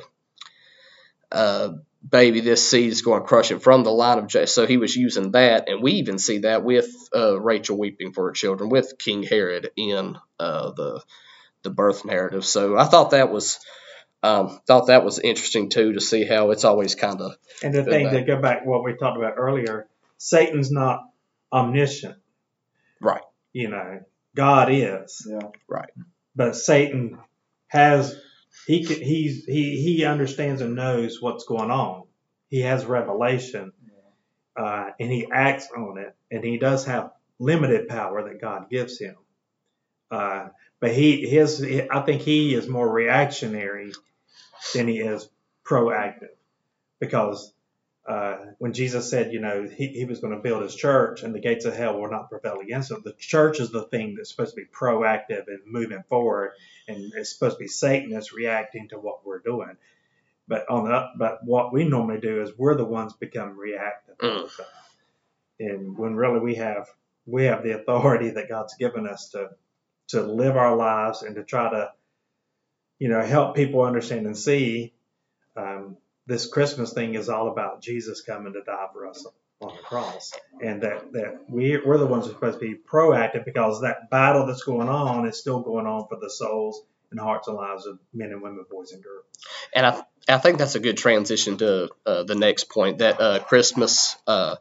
[1.32, 1.70] uh,
[2.08, 4.46] baby, this seed is going to crush it from the line of J.
[4.46, 8.26] So he was using that, and we even see that with uh, Rachel weeping for
[8.28, 11.02] her children with King Herod in uh, the
[11.64, 12.46] the birth narrative.
[12.46, 13.60] So I thought that was
[14.24, 17.84] um, thought that was interesting too to see how it's always kind of And the
[17.84, 18.14] Go thing back.
[18.14, 19.88] to go back to what we talked about earlier,
[20.18, 21.04] Satan's not
[21.52, 22.18] omniscient.
[23.02, 23.22] Right.
[23.54, 24.02] You know,
[24.36, 25.50] God is, Yeah.
[25.68, 25.90] Right.
[26.36, 27.18] But Satan
[27.68, 28.16] has
[28.66, 32.04] he can, he's he he understands and knows what's going on.
[32.50, 33.74] He has revelation,
[34.56, 39.00] uh, and he acts on it, and he does have limited power that God gives
[39.00, 39.16] him.
[40.10, 40.48] Uh,
[40.80, 43.92] but he his I think he is more reactionary
[44.74, 45.28] than he is
[45.66, 46.30] proactive
[47.00, 47.54] because
[48.08, 51.34] uh, when Jesus said, you know, he, he was going to build his church and
[51.34, 54.30] the gates of hell will not prevail against it, the church is the thing that's
[54.30, 56.52] supposed to be proactive and moving forward,
[56.88, 59.76] and it's supposed to be Satan that's reacting to what we're doing.
[60.48, 64.46] But on the but what we normally do is we're the ones become reactive time.
[65.60, 66.88] And when really we have
[67.26, 69.50] we have the authority that God's given us to
[70.10, 71.92] to live our lives and to try to
[73.00, 74.94] you know help people understand and see
[75.58, 79.26] um, this Christmas thing is all about Jesus coming to die for us
[79.62, 82.76] on the cross, and that that we we're the ones who are supposed to be
[82.76, 87.20] proactive because that battle that's going on is still going on for the souls and
[87.20, 89.26] hearts and lives of men and women, boys and girls.
[89.74, 93.40] and I I think that's a good transition to uh, the next point that uh,
[93.40, 94.56] Christmas uh,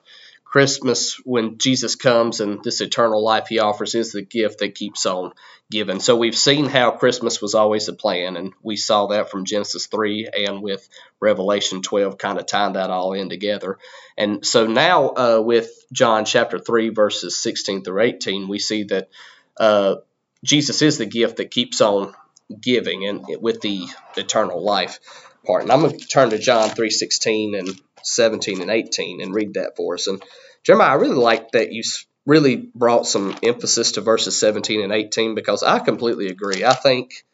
[0.55, 5.05] Christmas when Jesus comes and this eternal life He offers is the gift that keeps
[5.05, 5.33] on
[5.69, 5.99] giving.
[5.99, 9.87] So we've seen how Christmas was always the plan, and we saw that from Genesis
[9.87, 10.89] three and with
[11.19, 13.79] Revelation twelve, kind of tying that all in together.
[14.17, 19.09] And so now uh, with John chapter three verses sixteen through eighteen, we see that
[19.57, 19.97] uh,
[20.45, 22.15] Jesus is the gift that keeps on
[22.61, 25.01] giving and with the eternal life
[25.45, 25.63] part.
[25.63, 27.69] And I'm going to turn to John 3:16 and
[28.03, 30.07] 17 and 18 and read that for us.
[30.07, 30.23] And
[30.65, 31.83] Jeremiah, I really like that you
[32.27, 36.65] really brought some emphasis to verses 17 and 18 because I completely agree.
[36.65, 37.25] I think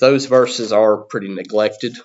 [0.00, 1.96] those verses are pretty neglected.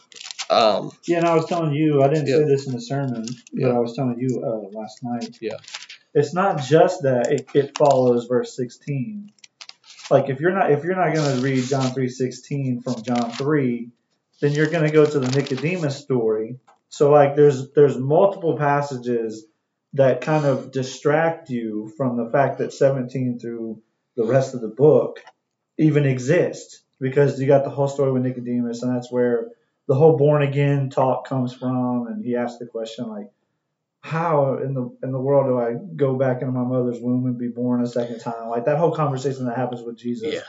[0.49, 2.37] Um, Yeah, and I was telling you, I didn't Yeah.
[2.37, 3.67] say this in the sermon, but Yeah.
[3.69, 5.37] I was telling you uh, last night.
[5.41, 5.57] Yeah.
[6.13, 9.31] It's not just that it, it follows verse 16.
[10.09, 13.89] Like if you're not if you're not going to read John 3:16 from John 3,
[14.41, 16.59] then you're going to go to the Nicodemus story.
[16.89, 19.45] So like there's there's multiple passages
[19.93, 23.81] that kind of distract you from the fact that 17 through
[24.15, 25.19] the rest of the book
[25.77, 29.49] even exist because you got the whole story with Nicodemus and that's where
[29.87, 33.29] the whole born again talk comes from and he asked the question like
[34.01, 37.37] how in the in the world do I go back into my mother's womb and
[37.37, 40.39] be born a second time like that whole conversation that happens with Jesus Yeah.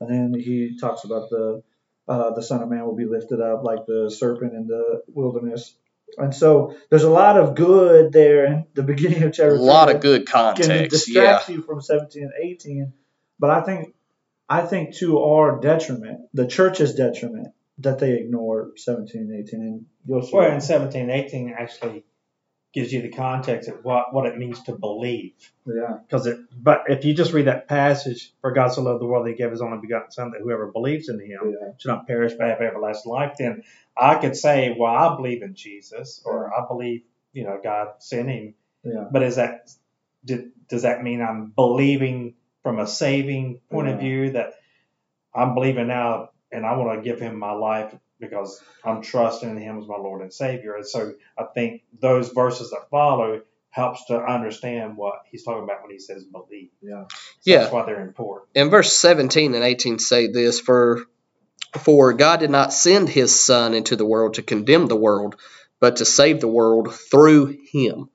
[0.00, 1.62] and then he talks about the
[2.08, 5.74] uh, the son of man will be lifted up like the serpent in the wilderness
[6.16, 9.60] and so there's a lot of good there in the beginning of a chapter A
[9.60, 11.08] lot that of good can context.
[11.08, 11.20] Yeah.
[11.22, 12.92] distract you from 17 and 18
[13.38, 13.94] but I think
[14.48, 17.48] I think to our detriment the church's detriment
[17.80, 22.04] that they ignore 17 and 18 and you'll see Well, in 17 and 18 actually
[22.74, 25.52] gives you the context of what, what it means to believe.
[25.66, 25.98] yeah.
[26.06, 29.26] Because it, but if you just read that passage, for God so loved the world
[29.26, 31.72] that He gave His only begotten Son, that whoever believes in Him yeah.
[31.78, 33.62] should not perish but have everlasting life, then
[33.96, 37.02] I could say, well, I believe in Jesus, or I believe,
[37.32, 38.54] you know, God sent Him.
[38.84, 39.06] yeah.
[39.10, 39.70] But is that
[40.24, 44.54] did, does that mean I'm believing from a saving point of view that
[45.34, 49.58] I'm believing now and I want to give Him my life because I'm trusting in
[49.58, 50.76] Him as my Lord and Savior?
[50.76, 55.82] And so I think those verses that follow helps to understand what He's talking about
[55.82, 56.70] when He says believe.
[56.82, 57.04] yeah
[57.40, 57.58] So Yeah.
[57.60, 58.48] that's why they're important.
[58.54, 61.04] And verse 17 and 18 say this for
[61.78, 65.36] for God did not send his son into the world to condemn the world,
[65.80, 68.08] but to save the world through him.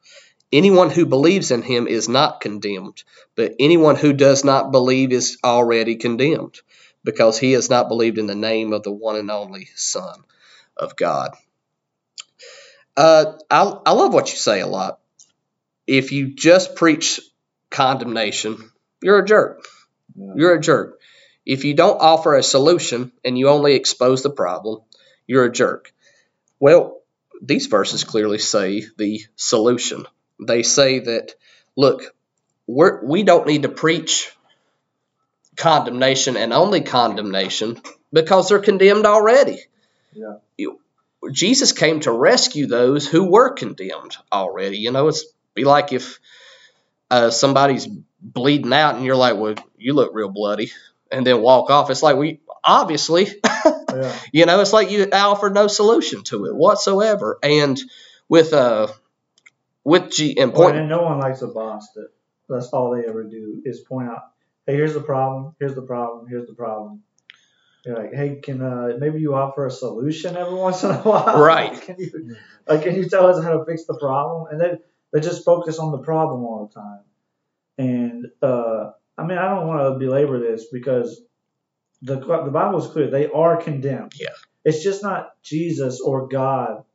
[0.51, 3.03] Anyone who believes in him is not condemned,
[3.35, 6.59] but anyone who does not believe is already condemned,
[7.03, 10.23] because he has not believed in the name of the one and only Son
[10.77, 11.31] of God.
[12.95, 14.99] Uh, I, I love what you say a lot.
[15.87, 17.19] If you just preach
[17.69, 19.65] condemnation, you're a jerk.
[20.15, 20.33] Yeah.
[20.35, 20.99] You're a jerk.
[21.45, 24.81] If you don't offer a solution and you only expose the problem,
[25.27, 25.93] you're a jerk.
[26.59, 27.01] Well,
[27.41, 30.05] these verses clearly say the solution.
[30.39, 31.33] They say that,
[31.75, 32.15] look,
[32.67, 34.31] we're, we don't need to preach
[35.55, 39.59] condemnation and only condemnation because they're condemned already.
[40.13, 40.37] Yeah.
[40.57, 40.79] You-
[41.31, 44.79] Jesus came to rescue those who were condemned already.
[44.79, 46.19] You know, it's be like if
[47.09, 47.87] uh, somebody's
[48.19, 50.71] bleeding out and you're like, well, you look real bloody,
[51.11, 51.89] and then walk off.
[51.89, 53.27] It's like, we obviously,
[53.93, 54.19] Yeah.
[54.33, 57.37] you know, it's like you offered no solution to it whatsoever.
[57.43, 57.79] And
[58.27, 58.87] with uh,
[59.83, 62.09] with G and Well, and no one likes a boss that
[62.49, 64.23] that's all they ever do is point out,
[64.65, 67.03] hey, here's the problem, here's the problem, here's the problem.
[67.85, 71.41] You're like, hey, can uh, maybe you offer a solution every once in a while?
[71.41, 71.79] Right.
[71.81, 72.35] can you
[72.67, 74.47] like can you tell us how to fix the problem?
[74.51, 74.77] And they
[75.11, 77.01] they just focus on the problem all the time.
[77.77, 81.21] And uh, I mean, I don't want to belabor this because
[82.01, 84.13] the the Bible is clear; they are condemned.
[84.15, 84.29] Yeah.
[84.63, 86.85] It's just not Jesus or God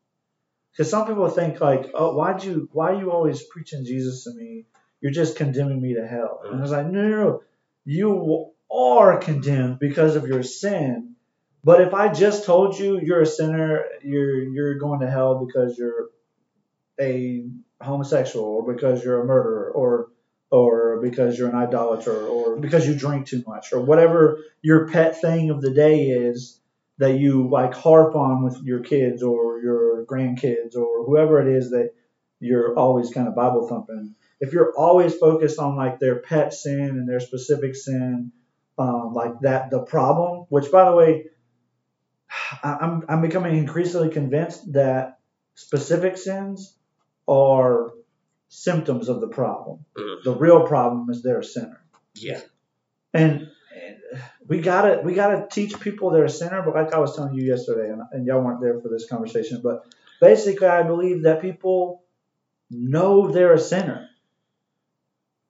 [0.79, 4.35] because some people think like, oh, why'd you why are you always preaching Jesus to
[4.35, 4.65] me?
[5.01, 6.41] You're just condemning me to hell.
[6.45, 7.43] And I was like, no, no, no.
[7.91, 11.15] You are condemned because of your sin.
[11.65, 15.79] But if I just told you you're a sinner, you're you're going to hell because
[15.79, 16.11] you're
[17.01, 17.49] a
[17.81, 20.11] homosexual or because you're a murderer or
[20.51, 25.19] or because you're an idolater or because you drink too much or whatever your pet
[25.23, 26.61] thing of the day is
[26.99, 31.71] that you like harp on with your kids or your grandkids or whoever it is
[31.71, 31.95] that
[32.39, 34.15] you're always kind of Bible thumping.
[34.41, 38.33] If you're always focused on like their pet sin and their specific sin,
[38.79, 41.25] um, like that, the problem, which by the way,
[42.63, 45.19] I'm, I'm becoming increasingly convinced that
[45.55, 46.77] specific sins
[47.27, 47.93] are
[48.49, 49.85] symptoms of the problem.
[49.97, 50.23] Mhm.
[50.25, 51.81] The real problem is they're a sinner.
[52.15, 52.41] yeah,
[53.13, 53.97] And, and
[54.47, 56.63] we gotta we gotta teach people they're a sinner.
[56.63, 59.61] But like I was telling you yesterday, and, and y'all weren't there for this conversation,
[59.63, 59.85] but
[60.21, 62.03] basically, I believe that people
[62.71, 64.09] know they're a sinner.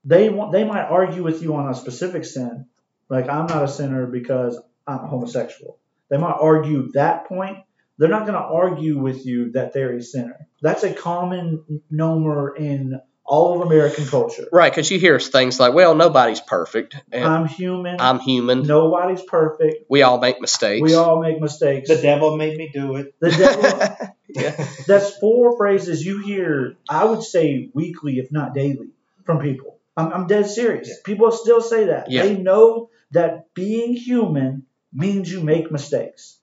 [0.09, 2.65] They want they might argue with you on a specific sin,
[3.11, 5.79] like I'm not a sinner because I'm homosexual.
[6.09, 7.59] They might argue that point.
[7.99, 10.49] They're not going to argue with you that they're a sinner.
[10.63, 14.47] That's a common nomer in all of American culture.
[14.51, 14.73] right.
[14.73, 18.01] Because you hear things like, well, nobody's perfect, and I'm human.
[18.01, 18.63] I'm human.
[18.63, 19.85] Nobody's perfect.
[19.91, 20.83] We all make mistakes.
[20.83, 21.91] We all make mistakes.
[21.91, 23.15] The devil made me do it.
[23.21, 24.09] The devil.
[24.29, 24.67] yeah.
[24.87, 26.77] that's four phrases you hear.
[26.89, 28.89] I would say weekly, if not daily,
[29.27, 29.78] from people.
[29.99, 30.89] I'm, I'm dead serious.
[30.89, 30.95] Yeah.
[31.05, 32.11] People still say that.
[32.11, 32.23] Yeah.
[32.23, 36.39] They know that being human means you make mistakes.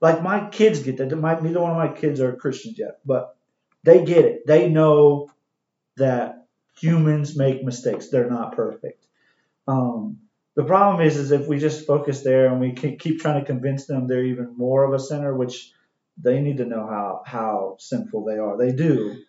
[0.00, 1.16] Like my kids get that.
[1.16, 3.36] My, neither one of my kids are Christians yet, but
[3.84, 4.46] they get it.
[4.46, 5.30] They know
[5.96, 6.46] that
[6.78, 8.08] humans make mistakes.
[8.08, 9.06] They're not perfect.
[9.66, 10.18] Um,
[10.54, 13.86] the problem is, is if we just focus there and we keep trying to convince
[13.86, 15.72] them they're even more of a sinner, which
[16.18, 18.58] they need to know how how sinful they are.
[18.58, 19.22] They do,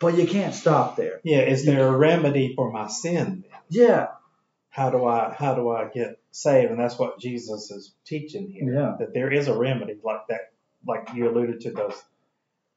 [0.00, 1.20] but you can't stop there.
[1.24, 3.44] Yeah, is there a remedy for my sin?
[3.50, 3.60] Then?
[3.68, 4.06] Yeah,
[4.70, 6.70] How do I how do I get saved?
[6.70, 8.72] And that's what Jesus is teaching here.
[8.74, 8.96] Yeah.
[8.98, 10.52] That there is a remedy like that,
[10.86, 12.02] like you alluded to those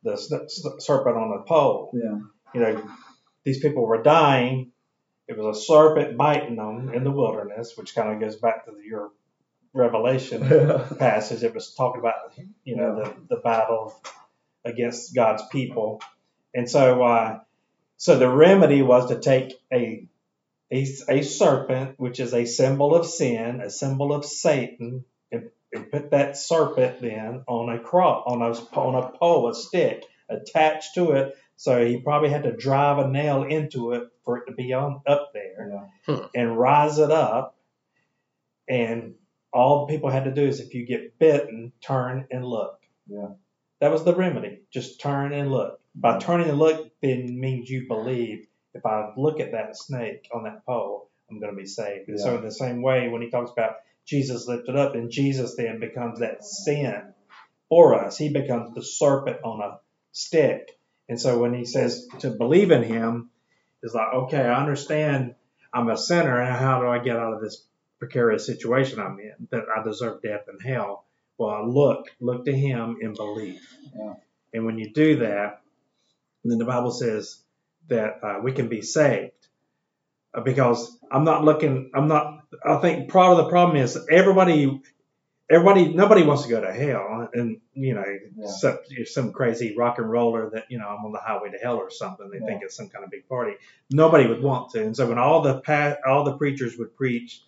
[0.03, 1.91] the serpent on the pole.
[1.93, 2.19] yeah,
[2.53, 2.89] You know,
[3.43, 4.71] these people were dying.
[5.27, 8.71] It was a serpent biting them in the wilderness, which kind of goes back to
[8.83, 9.11] your
[9.73, 10.41] Revelation
[10.97, 11.43] passage.
[11.43, 14.01] It was talking about you know the, the battle
[14.65, 16.01] against God's people,
[16.53, 17.39] and so uh,
[17.97, 20.07] so the remedy was to take a,
[20.71, 25.91] a a serpent, which is a symbol of sin, a symbol of Satan, and, and
[25.91, 30.95] put that serpent then on a cross, on a on a pole, a stick attached
[30.95, 31.37] to it.
[31.57, 35.01] So he probably had to drive a nail into it for it to be on
[35.05, 36.25] up there yeah.
[36.33, 37.57] and rise it up.
[38.69, 39.15] And
[39.51, 42.79] all people had to do is if you get bitten, turn and look.
[43.07, 43.31] Yeah.
[43.81, 44.61] That was the remedy.
[44.71, 45.81] Just turn and look.
[46.01, 48.47] By turning and look, then means you believe.
[48.73, 52.07] If I look at that snake on that pole, I'm going to be saved.
[52.07, 55.55] And so, in the same way, when he talks about Jesus lifted up, and Jesus
[55.55, 57.13] then becomes that sin
[57.67, 59.79] for us, he becomes the serpent on a
[60.11, 60.77] stick.
[61.09, 63.31] And so, when he says to believe in him,
[63.81, 65.35] it's like, okay, I understand
[65.73, 67.65] I'm a sinner, and how do I get out of this
[67.99, 71.05] precarious situation I'm in that I deserve death and hell?
[71.37, 73.61] Well, I look, look to Him in belief.
[73.95, 74.15] Yeah.
[74.53, 75.58] And when you do that,
[76.51, 77.41] then the Bible says
[77.87, 79.31] that uh, we can be saved.
[80.33, 84.81] Uh, because I'm not looking, I'm not, I think part of the problem is everybody,
[85.49, 87.29] everybody, nobody wants to go to hell.
[87.33, 88.43] And, you know, Yeah.
[88.45, 91.57] except you're some crazy rock and roller that, you know, I'm on the highway to
[91.57, 92.29] hell or something.
[92.29, 92.45] They Yeah.
[92.45, 93.53] think it's some kind of big party.
[93.89, 94.83] Nobody would want to.
[94.83, 97.41] And so when all the, pa- all the preachers would preach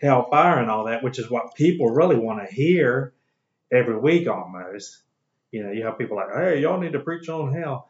[0.00, 3.12] hellfire and all that, which is what people really want to hear
[3.72, 4.98] every week almost.
[5.52, 7.88] You know, you have people like, hey, y'all need to preach on hell.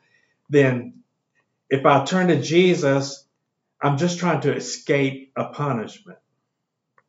[0.49, 1.03] Then
[1.70, 3.26] if I turn to Jesus,
[3.80, 6.18] I'm just trying to escape a punishment.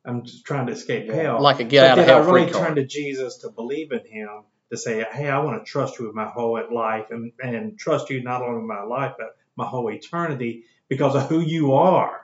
[0.06, 1.42] I'm just trying to escape hell.
[1.42, 3.92] Like a get But out of did I really free turn to Jesus to believe
[3.92, 7.32] in Him to say, "Hey, I want to trust you with my whole life and,
[7.42, 11.40] and trust you not only with my life but my whole eternity because of who
[11.40, 12.22] you are,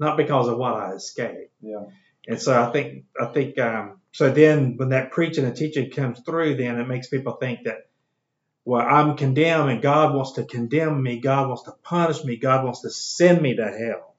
[0.00, 1.84] not because of what I escaped." Yeah.
[2.26, 4.30] And so I think I think um, so.
[4.30, 7.88] Then when that preaching and teaching comes through, then it makes people think that
[8.68, 11.20] well, I'm condemned and God wants to condemn me.
[11.20, 12.36] God wants to punish me.
[12.36, 14.14] God wants to send me to hell.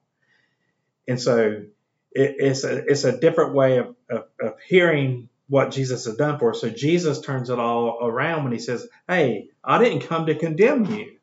[1.08, 1.66] And so
[2.12, 6.40] it, it's a it's a different way of, of, of hearing what Jesus has done
[6.40, 6.62] for us.
[6.62, 10.86] So Jesus turns it all around when he says, Hey, I didn't come to condemn
[10.86, 11.18] you.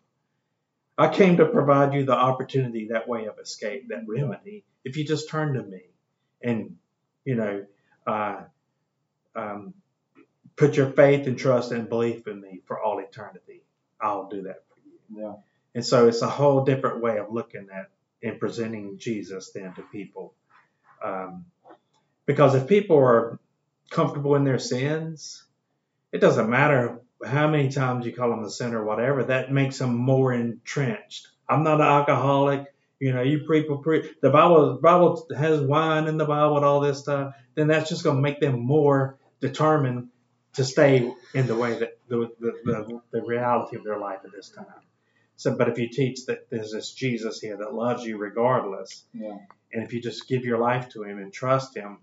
[0.97, 5.05] I came to provide you the opportunity, that way of escape, that remedy, if you
[5.05, 5.83] just turn to me
[6.41, 6.77] and,
[7.25, 7.67] you know,
[8.07, 8.43] uh,
[9.35, 9.75] um,
[10.57, 13.63] put your faith and trust and belief in me for all eternity.
[14.01, 15.23] I'll do that for you.
[15.23, 15.35] Yeah.
[15.75, 17.91] And so it's a whole different way of looking at
[18.23, 20.35] and presenting Jesus then to people.
[21.05, 21.45] Um,
[22.25, 23.39] because if people are
[23.91, 25.45] comfortable in their sins,
[26.13, 29.79] it doesn't matter how many times you call them a sinner or whatever, that makes
[29.79, 31.29] them more entrenched.
[31.49, 32.73] I'm not an alcoholic.
[32.99, 36.65] You know, you people pre the Bible the Bible has wine in the Bible and
[36.65, 40.09] all this stuff, then that's just gonna make them more determined
[40.57, 44.33] to stay in the way that the the, the, the reality of their life at
[44.33, 44.67] this time.
[45.37, 49.39] So but if you teach that there's this Jesus here that loves you regardless, Yeah.
[49.73, 51.99] and if you just give your life to him and trust him,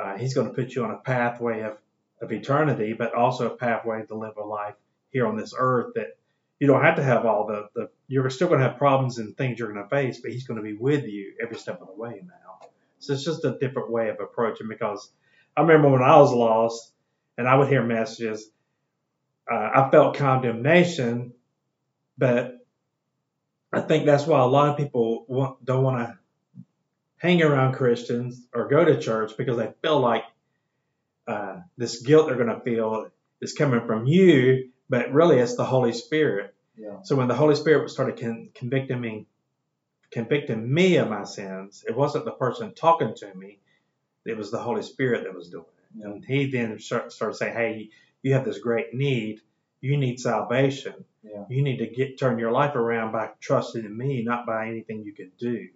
[0.00, 1.76] uh, he's going to put you on a pathway of,
[2.20, 4.76] of eternity, but also a pathway to live a life
[5.10, 6.16] here on this earth that
[6.60, 9.36] you don't have to have all the, the you're still going to have problems and
[9.36, 11.88] things you're going to face, but he's going to be with you every step of
[11.88, 12.68] the way now.
[13.00, 15.10] So it's just a different way of approaching because
[15.56, 16.91] I remember when I was lost
[17.38, 18.48] and I would hear messages,
[19.50, 21.32] uh, I felt condemnation,
[22.18, 22.58] but
[23.72, 26.18] I think that's why a lot of people want, don't want to
[27.16, 30.24] hang around Christians or go to church because they feel like
[31.26, 33.08] uh, this guilt they're going to feel
[33.40, 36.54] is coming from you, but really it's the Holy Spirit.
[36.76, 37.02] Yeah.
[37.02, 39.26] So when the Holy Spirit started con- convicting me,
[40.10, 43.58] convicting me of my sins, it wasn't the person talking to me;
[44.24, 45.81] it was the Holy Spirit that was doing it.
[46.00, 47.90] And He then start, started saying, "Hey,
[48.22, 49.40] you have this great need.
[49.80, 51.04] You need salvation.
[51.22, 51.44] Yeah.
[51.48, 55.04] You need to get turn your life around by trusting in me, not by anything
[55.04, 55.68] you can do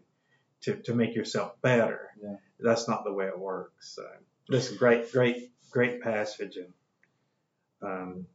[0.63, 2.11] to, to make yourself better.
[2.23, 2.37] Yeah.
[2.59, 3.95] That's not the way it works.
[3.95, 4.05] So
[4.49, 6.73] this a great, great, great passage and
[7.83, 8.27] um,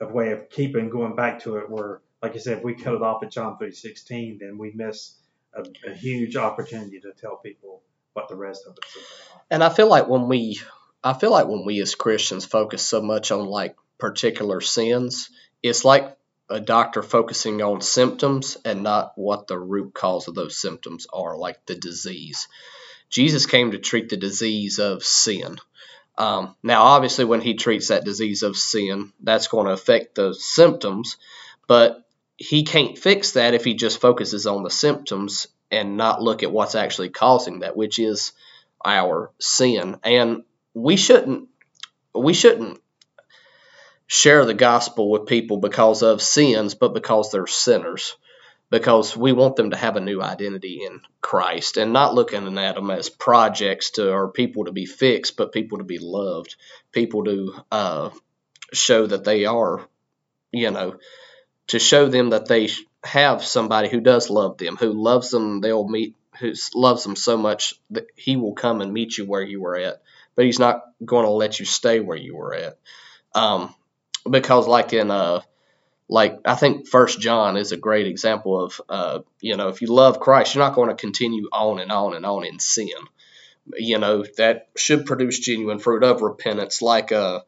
[0.00, 1.68] a way of keeping going back to it.
[1.68, 4.72] Where, like I said, if we cut it off at John three sixteen, then we
[4.74, 5.16] miss
[5.54, 7.82] a, a huge opportunity to tell people
[8.12, 9.42] what the rest of it's about.
[9.50, 10.60] And I feel like when we,
[11.02, 15.30] I feel like when we as Christians focus so much on like particular sins,
[15.62, 16.16] it's like
[16.48, 21.36] a doctor focusing on symptoms and not what the root cause of those symptoms are,
[21.36, 22.48] like the disease.
[23.08, 25.56] Jesus came to treat the disease of sin.
[26.18, 30.34] Um, now, obviously, when he treats that disease of sin, that's going to affect the
[30.34, 31.16] symptoms,
[31.66, 32.04] but
[32.36, 36.52] he can't fix that if he just focuses on the symptoms and not look at
[36.52, 38.32] what's actually causing that, which is
[38.84, 39.98] our sin.
[40.04, 40.44] And
[40.76, 41.48] we shouldn't
[42.14, 42.80] we shouldn't
[44.06, 48.16] share the gospel with people because of sins, but because they're sinners.
[48.68, 52.74] Because we want them to have a new identity in Christ and not looking at
[52.74, 56.56] them as projects to or people to be fixed, but people to be loved,
[56.90, 58.10] people to uh,
[58.72, 59.86] show that they are,
[60.50, 60.96] you know,
[61.68, 62.68] to show them that they
[63.04, 65.60] have somebody who does love them, who loves them.
[65.60, 69.42] They'll meet, who loves them so much that he will come and meet you where
[69.42, 70.02] you were at,
[70.36, 72.78] but he's not going to let you stay where you were at.
[73.34, 73.74] Um,
[74.30, 75.40] because like in uh
[76.08, 79.88] like I think First John is a great example of uh you know if you
[79.88, 82.88] love Christ you're not going to continue on and on and on in sin.
[83.76, 87.40] You know that should produce genuine fruit of repentance like uh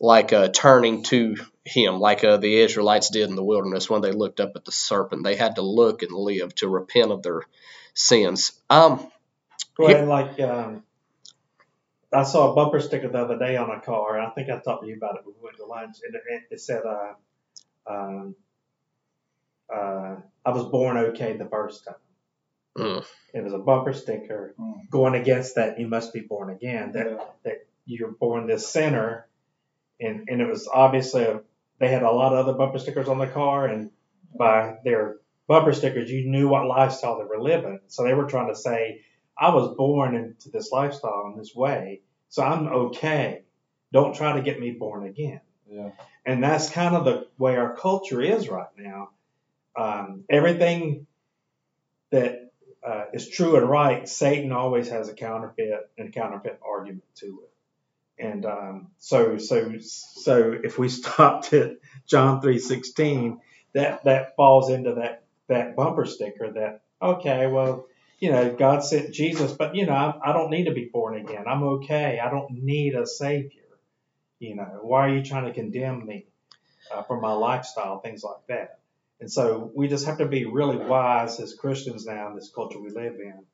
[0.00, 4.12] like uh turning to him like uh, the Israelites did in the wilderness when they
[4.12, 5.24] looked up at the serpent.
[5.24, 7.42] They had to look and live to repent of their
[7.94, 8.52] sins.
[8.70, 9.10] Um
[9.78, 10.82] Well, and like um,
[12.12, 14.58] I saw a bumper sticker the other day on a car, and I think I
[14.60, 17.14] talked to you about it when we went to lunch, and it, it said, uh,
[17.86, 18.34] um,
[19.72, 21.94] uh, I was born okay the first time.
[22.78, 23.06] Mm.
[23.34, 24.88] It was a bumper sticker Mm.
[24.90, 26.92] going against that you must be born again.
[26.92, 27.24] That Yeah.
[27.44, 29.28] that you're born this sinner,
[30.00, 31.42] and and it was obviously a,
[31.78, 33.90] they had a lot of other bumper stickers on the car, and
[34.34, 37.80] by their bumper stickers you knew what lifestyle they were living.
[37.88, 39.02] So they were trying to say,
[39.38, 43.42] I was born into this lifestyle in this way, so I'm okay.
[43.92, 45.40] Don't try to get me born again.
[45.70, 45.90] Yeah.
[46.26, 49.10] And that's kind of the way our culture is right now.
[49.76, 51.06] Um, everything
[52.10, 52.50] that
[52.86, 58.24] uh, is true and right, Satan always has a counterfeit and counterfeit argument to it.
[58.24, 61.76] And um, so, so, so, if we stopped at
[62.06, 63.40] John three sixteen,
[63.74, 66.50] that that falls into that that bumper sticker.
[66.50, 67.86] That okay, well,
[68.18, 71.16] you know, God sent Jesus, but you know, I, I don't need to be born
[71.16, 71.44] again.
[71.46, 72.18] I'm okay.
[72.18, 73.62] I don't need a savior.
[74.40, 76.26] You know, why are you trying to condemn me
[76.92, 78.80] uh, for my lifestyle, things like that?
[79.20, 82.80] And so we just have to be really wise as Christians now in this culture
[82.80, 83.44] we live in.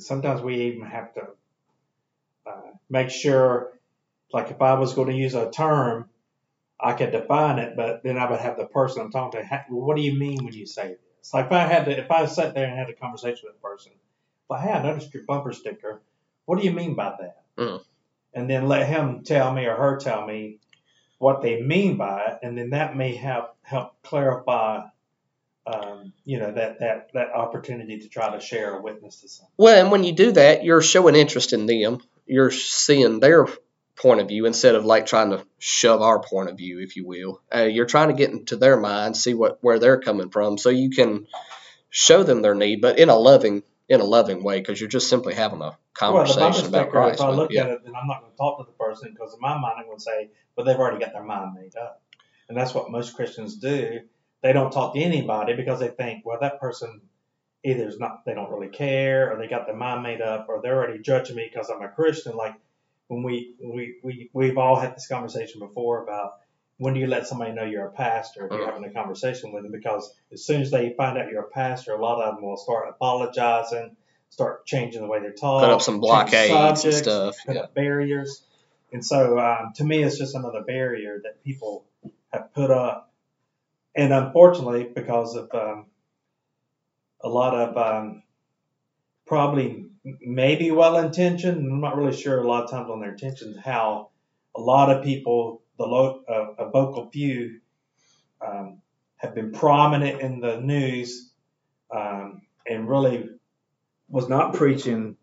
[0.00, 1.22] Sometimes we even have to
[2.46, 3.72] uh, make sure,
[4.32, 6.10] like if I was going to use a term,
[6.80, 9.46] I could define it, but then I would have the person I'm talking to.
[9.46, 11.34] ha- what do you mean when you say this?
[11.34, 13.66] Like if I had to, if I sat there and had a conversation with a
[13.66, 13.92] person,
[14.48, 16.02] well, hey, I noticed your bumper sticker.
[16.44, 17.42] What do you mean by that?
[17.56, 17.82] Mm.
[18.34, 20.58] And then let him tell me or her tell me
[21.18, 24.82] what they mean by it, and then that may help help clarify,
[25.66, 29.52] um, you know, that that that opportunity to try to share a witness to something.
[29.56, 32.00] Well, and when you do that, you're showing interest in them.
[32.26, 33.46] You're seeing their
[33.96, 37.06] point of view instead of like trying to shove our point of view, if you
[37.06, 37.40] will.
[37.54, 40.70] Uh, you're trying to get into their mind, see what where they're coming from, so
[40.70, 41.26] you can
[41.90, 45.08] show them their need, but in a loving in a loving way, because you're just
[45.08, 47.20] simply having a Well, conversation about sticker, Christ.
[47.20, 47.64] if I look yeah.
[47.64, 49.74] at it, then I'm not going to talk to the person because in my mind
[49.78, 52.02] I'm going to say, well, they've already got their mind made up.
[52.48, 54.00] And that's what most Christians do.
[54.42, 57.02] They don't talk to anybody because they think, well, that person
[57.62, 60.60] either is not, they don't really care or they got their mind made up or
[60.62, 62.36] they're already judging me because I'm a Christian.
[62.36, 62.54] Like
[63.08, 66.34] when we, we, we, we've all had this conversation before about
[66.78, 68.66] when do you let somebody know you're a pastor if you're Mhm.
[68.74, 69.72] having a conversation with them?
[69.72, 72.56] Because as soon as they find out you're a pastor, a lot of them will
[72.56, 73.96] start apologizing,
[74.30, 77.36] start changing the way they're talk, Put up some blockades and stuff.
[77.46, 77.62] put Yeah.
[77.62, 78.44] up barriers.
[78.92, 81.84] And so um, to me, it's just another barrier that people
[82.32, 83.12] have put up.
[83.94, 85.86] And unfortunately, because of um,
[87.20, 88.23] a lot of um,
[89.26, 93.56] probably maybe well intentioned, I'm not really sure a lot of times on their intentions,
[93.62, 94.10] how
[94.54, 97.60] a lot of people, the low, uh, a vocal few,
[98.46, 98.82] um,
[99.16, 101.32] have been prominent in the news
[101.90, 103.30] um, and really
[104.08, 105.16] was not preaching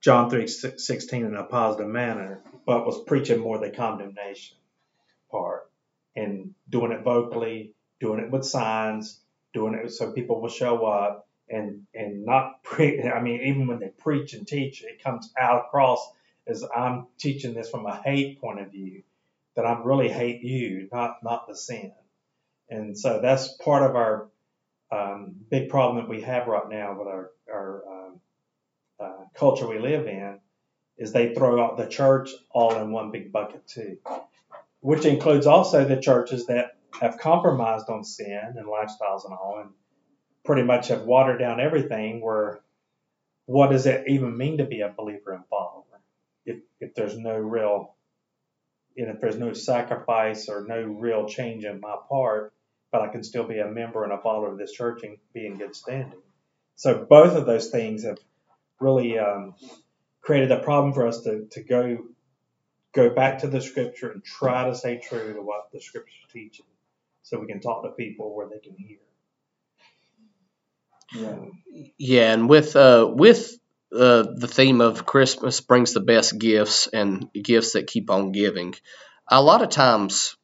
[0.00, 4.56] John 3 16 in a positive manner, but was preaching more the condemnation
[5.30, 5.70] part
[6.16, 9.20] and doing it vocally, doing it with signs,
[9.52, 13.78] doing it so people will show up and and not pre I mean, even when
[13.78, 16.06] they preach and teach, it comes out across
[16.46, 19.02] as I'm teaching this from a hate point of view,
[19.56, 21.92] that I really hate you, not not the sin.
[22.68, 24.28] And so that's part of our
[24.90, 28.20] um, big problem that we have right now with our our um,
[29.00, 30.40] uh, culture we live in
[30.98, 33.98] is they throw out the church all in one big bucket too,
[34.80, 39.70] which includes also the churches that have compromised on sin and lifestyles and all, and
[40.46, 42.22] pretty much have watered down everything.
[42.22, 42.60] Where
[43.46, 45.84] what does it even mean to be a believer and follower
[46.46, 47.94] if if there's no real
[48.96, 52.52] and if there's no sacrifice or no real change in my part,
[52.90, 55.46] but I can still be a member and a follower of this church and be
[55.46, 56.20] in good standing.
[56.76, 58.18] So both of those things have
[58.80, 59.54] really um,
[60.22, 61.98] created a problem for us to, to go
[62.94, 66.32] go back to the scripture and try to stay true to what the scripture is
[66.32, 66.66] teaching,
[67.22, 68.98] so we can talk to people where they can hear.
[71.14, 71.36] Yeah.
[71.98, 73.58] Yeah, and with uh, with
[73.94, 78.74] uh, the theme of Christmas brings the best gifts and gifts that keep on giving.
[79.28, 80.36] A lot of times,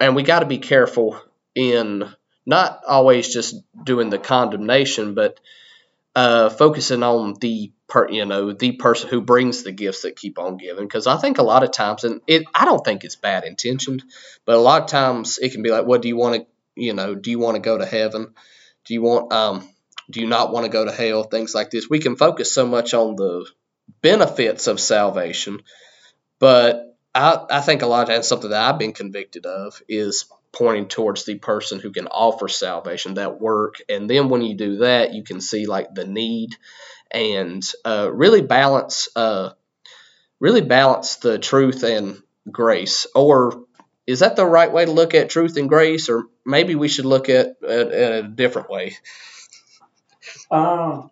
[0.00, 1.20] and we got to be careful
[1.54, 2.04] in
[2.46, 5.40] not always just doing the condemnation, but
[6.16, 10.38] uh, focusing on the per, you know the person who brings the gifts that keep
[10.38, 10.84] on giving.
[10.84, 14.04] Because I think a lot of times, and it I don't think it's bad intentioned,
[14.44, 16.46] but a lot of times it can be like, what do you want to
[16.76, 17.14] you know?
[17.14, 18.34] Do you want to go to heaven?
[18.84, 19.68] Do you want um
[20.10, 21.24] do you not want to go to hell?
[21.24, 21.88] Things like this.
[21.88, 23.46] We can focus so much on the
[24.02, 25.62] benefits of salvation,
[26.38, 30.26] but I, I think a lot of times something that I've been convicted of is
[30.52, 33.76] pointing towards the person who can offer salvation, that work.
[33.88, 36.50] And then when you do that, you can see like the need
[37.10, 39.50] and uh, really balance, uh,
[40.40, 43.06] really balance the truth and grace.
[43.14, 43.64] Or
[44.06, 46.08] is that the right way to look at truth and grace?
[46.08, 48.96] Or maybe we should look at at, at a different way.
[50.50, 51.10] Um,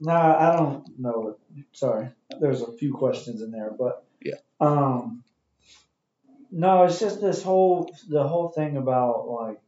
[0.00, 1.36] no, I don't know.
[1.72, 2.08] Sorry,
[2.40, 4.36] there's a few questions in there, but Yeah.
[4.60, 5.24] Um,
[6.50, 9.60] no, it's just this whole the whole thing about like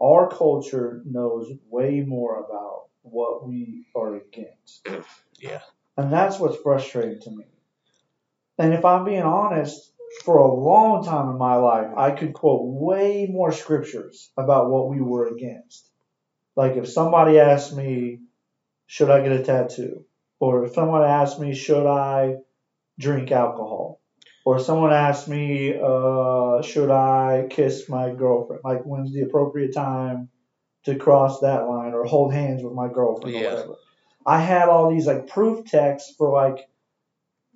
[0.00, 4.88] our culture knows way more about what we are against.
[5.40, 5.60] Yeah.
[5.96, 7.44] And that's what's frustrating to me.
[8.58, 9.92] And if I'm being honest,
[10.24, 14.88] for a long time in my life, I could quote way more scriptures about what
[14.88, 15.88] we were against.
[16.56, 18.20] Like if somebody asked me,
[18.88, 20.04] should I get a tattoo?
[20.40, 22.36] Or if someone asked me, should I
[22.98, 24.00] drink alcohol?
[24.44, 28.62] Or someone asked me, uh, should I kiss my girlfriend?
[28.64, 30.30] Like when's the appropriate time
[30.84, 33.74] to cross that line or hold hands with my girlfriend or whatever.
[34.24, 36.66] I had all these like proof texts for like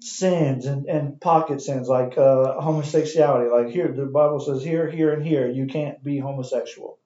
[0.01, 3.51] sins and, and pocket sins like uh, homosexuality.
[3.51, 6.99] Like here, the Bible says here, here, and here, you can't be homosexual.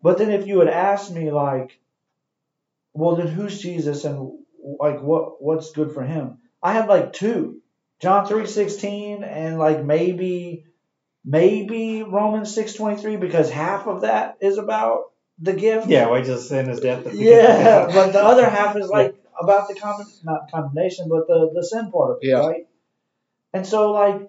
[0.00, 1.78] But then if you had asked me like,
[2.96, 4.32] well, then who's Jesus and
[4.80, 6.38] like what what's good for him?
[6.62, 7.60] I had like two,
[8.00, 10.64] John three sixteen and like maybe
[11.24, 15.04] maybe Romans six twenty three because half of that is about
[15.38, 15.88] the gift.
[15.88, 17.06] Yeah, we just sin is death.
[17.12, 21.62] Yeah, but the other half is like about the con- not condemnation, but the the
[21.64, 22.38] sin part of it, Yeah.
[22.38, 22.66] right?
[23.52, 24.28] And so like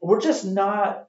[0.00, 1.08] we're just not.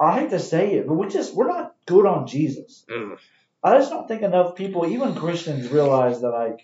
[0.00, 2.84] I hate to say it, but we just we're not good on Jesus.
[2.88, 3.18] Mm.
[3.62, 6.60] I just don't think enough people, even Christians, realize that like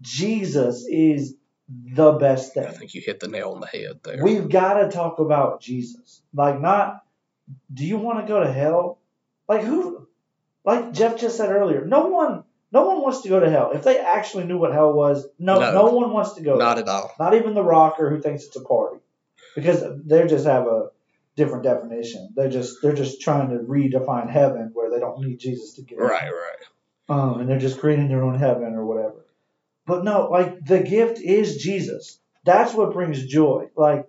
[0.00, 1.34] Jesus is
[1.68, 2.66] the best thing.
[2.66, 4.22] I think you hit the nail on the head there.
[4.22, 6.22] We've got to talk about Jesus.
[6.34, 7.04] Like, not,
[7.72, 8.98] do you want to go to hell?
[9.48, 10.06] Like, who,
[10.64, 13.72] like Jeff just said earlier, no one, no one wants to go to hell.
[13.72, 15.72] If they actually knew what hell was, no, No.
[15.72, 16.56] no, one wants to go.
[16.56, 16.84] Not there.
[16.84, 17.14] at all.
[17.18, 18.98] Not even the rocker who thinks it's a party,
[19.54, 20.88] because they just have a
[21.36, 22.30] different definition.
[22.34, 25.98] They're just, they're just trying to redefine heaven where they don't need Jesus to get
[25.98, 26.64] in Right, right.
[27.08, 29.26] um, and they're just creating their own heaven or whatever.
[29.86, 32.18] But no, like the gift is Jesus.
[32.44, 33.70] That's what brings joy.
[33.76, 34.06] Like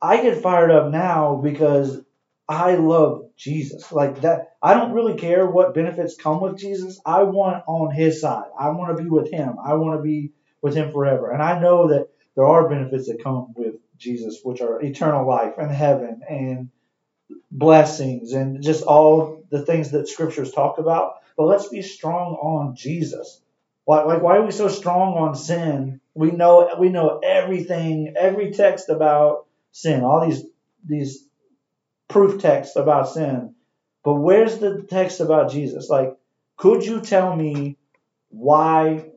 [0.00, 2.00] I get fired up now because
[2.48, 3.90] I love Jesus.
[3.92, 7.00] Like that, I don't really care what benefits come with Jesus.
[7.04, 8.46] I want on His side.
[8.58, 9.56] I want to be with Him.
[9.64, 11.30] I want to be with Him forever.
[11.30, 15.54] And I know that there are benefits that come with Jesus, which are eternal life
[15.58, 16.70] and heaven and
[17.50, 21.14] blessings and just all the things that scriptures talk about.
[21.36, 23.40] But let's be strong on Jesus.
[23.84, 26.00] Why, like, why are we so strong on sin?
[26.14, 30.44] We know we know everything, every text about sin, all these
[30.84, 31.24] these
[32.08, 33.54] proof texts about sin.
[34.04, 35.88] But where's the text about Jesus?
[35.88, 36.16] Like,
[36.56, 37.76] could you tell me
[38.30, 39.10] why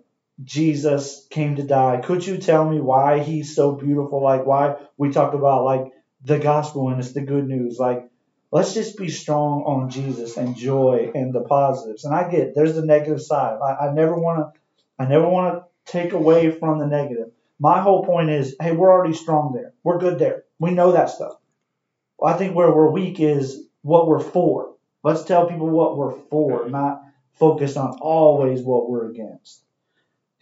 [0.43, 2.01] Jesus came to die?
[2.03, 4.23] Could you tell me why he's so beautiful?
[4.23, 5.91] Like, why we talk about like
[6.23, 7.77] the gospel and it's the good news?
[7.79, 8.09] Like,
[8.51, 12.05] let's just be strong on Jesus and joy and the positives.
[12.05, 13.59] And I get there's the negative side.
[13.61, 14.59] I, I never want to
[14.99, 17.31] I never want to take away from the negative.
[17.59, 19.73] My whole point is, hey, we're already strong there.
[19.83, 20.43] We're good there.
[20.59, 21.33] We know that stuff.
[22.17, 24.75] Well, I think where we're weak is what we're for.
[25.03, 29.63] Let's tell people what we're for, not focus on always what we're against.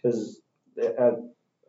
[0.02, 0.40] Because
[0.80, 1.10] I,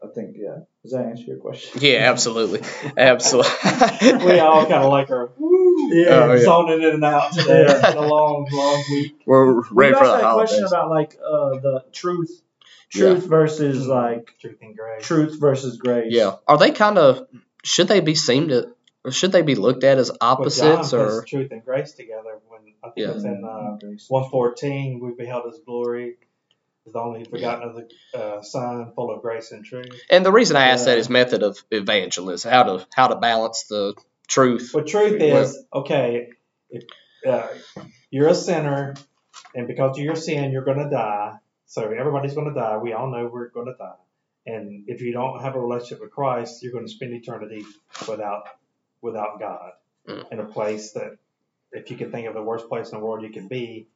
[0.04, 0.60] I think, yeah.
[0.84, 1.80] Does that answer your question?
[1.82, 2.62] Yeah, absolutely.
[2.98, 3.52] Absolutely.
[4.26, 6.06] we all kind of like our Yeah.
[6.10, 6.40] Oh, yeah.
[6.44, 7.66] zoning in and out today.
[7.68, 9.22] It's a long, long week.
[9.28, 12.42] We're ready we for also the had a question about like uh, the truth,
[12.90, 15.06] truth versus like Truth and grace.
[15.06, 16.08] truth versus grace.
[16.10, 16.38] Yeah.
[16.48, 17.28] Are they kind of,
[17.64, 18.70] should they be seen to,
[19.06, 21.20] or should they be looked at as Well, John opposites or?
[21.20, 23.14] puts truth and grace together when I think Yeah.
[23.14, 23.78] it's in uh,
[24.08, 25.00] 114.
[25.00, 26.18] We beheld His glory.
[26.86, 30.02] Is the only begotten of the uh, Son, full of grace and truth.
[30.10, 31.00] And the reason I asked that Yeah.
[31.02, 33.94] is method of evangelism, how to how to balance the
[34.28, 34.72] truth.
[34.74, 36.30] But truth Well- is, okay,
[36.72, 36.84] if
[37.28, 37.48] uh,
[38.10, 38.96] you're a sinner,
[39.54, 41.34] and because of your sin, you're going to die.
[41.68, 42.78] So everybody's going to die.
[42.78, 43.94] We all know we're going to die.
[44.48, 47.64] And if you don't have a relationship with Christ, you're going to spend eternity
[48.08, 48.44] without
[49.02, 49.72] without God
[50.08, 50.32] Mm.
[50.32, 51.18] in a place that,
[51.72, 53.88] if you can think of the worst place in the world you can be,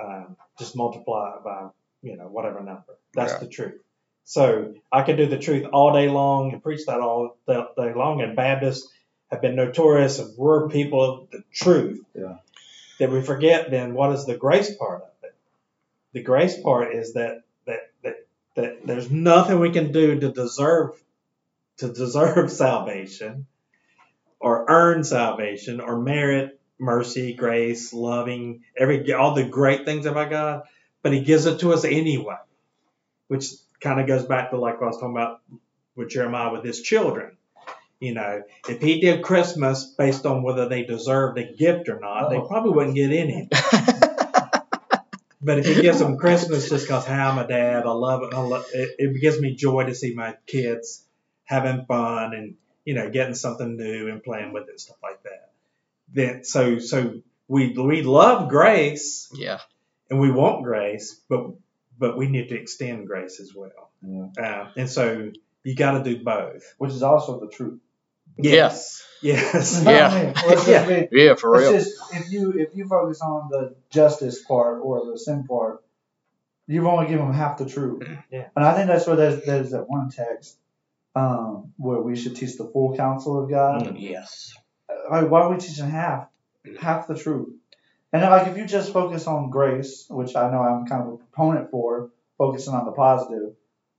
[0.00, 1.68] um, just multiply it by
[2.02, 2.98] you know whatever number.
[3.14, 3.38] That's Yeah.
[3.38, 3.80] the truth.
[4.24, 8.20] So I could do the truth all day long and preach that all day long.
[8.22, 8.88] And Baptists
[9.30, 12.04] have been notorious of we're people of the truth.
[12.14, 12.36] Yeah.
[12.98, 15.34] That we forget then what is the grace part of it?
[16.12, 21.02] The grace part is that that that that there's nothing we can do to deserve
[21.78, 23.46] to deserve salvation
[24.38, 30.62] or earn salvation or merit mercy, grace, loving, every all the great things about God,
[31.02, 32.36] but he gives it to us anyway.
[33.28, 33.46] Which
[33.80, 35.40] kind of goes back to like what I was talking about
[35.96, 37.36] with Jeremiah with his children.
[38.00, 42.30] You know, if he did Christmas based on whether they deserved a gift or not,
[42.30, 42.46] they Oh.
[42.48, 43.48] probably wouldn't get any.
[45.44, 48.32] But if he gives them Christmas just because, hey, I'm a dad, I love it,
[48.32, 51.04] I love, it, it gives me joy to see my kids
[51.42, 55.20] having fun and you know getting something new and playing with it and stuff like
[55.24, 55.50] that.
[56.14, 57.14] Then so so
[57.48, 59.58] we we love grace yeah,
[60.12, 61.46] and we want grace, but
[61.98, 63.90] but we need to extend grace as well.
[64.02, 64.26] Yeah.
[64.38, 65.30] Uh, and so
[65.64, 66.62] you got to do both.
[66.78, 67.80] Which is also the truth.
[68.36, 69.02] Yes.
[69.22, 69.78] Yes.
[69.78, 70.82] You know what Yeah.
[70.82, 70.98] I mean?
[71.00, 71.06] Yeah.
[71.10, 71.72] be- yeah, for real.
[71.72, 75.82] just if you if you focus on the justice part or the sin part,
[76.66, 78.02] you've only given them half the truth.
[78.30, 78.48] Yeah.
[78.56, 80.58] And I think that's where there's there's that one text
[81.14, 83.82] um, where we should teach the full counsel of God.
[83.86, 83.96] Mm.
[83.98, 84.52] Yes.
[85.10, 86.28] Like why are we teaching half
[86.80, 87.54] half the truth?
[88.12, 91.14] And then, like if you just focus on grace, which I know I'm kind of
[91.14, 93.54] a proponent for, focusing on the positive,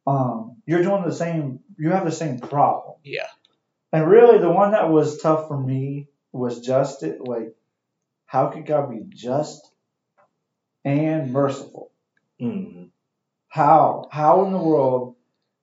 [0.05, 1.59] um, you're doing the same.
[1.78, 2.97] You have the same problem.
[3.03, 3.28] Yeah.
[3.91, 7.22] And really, the one that was tough for me was just it.
[7.22, 7.55] Like,
[8.26, 9.70] how could God be just
[10.84, 11.91] and merciful?
[12.41, 12.89] Mm.
[13.47, 14.07] How?
[14.11, 15.16] How in the world?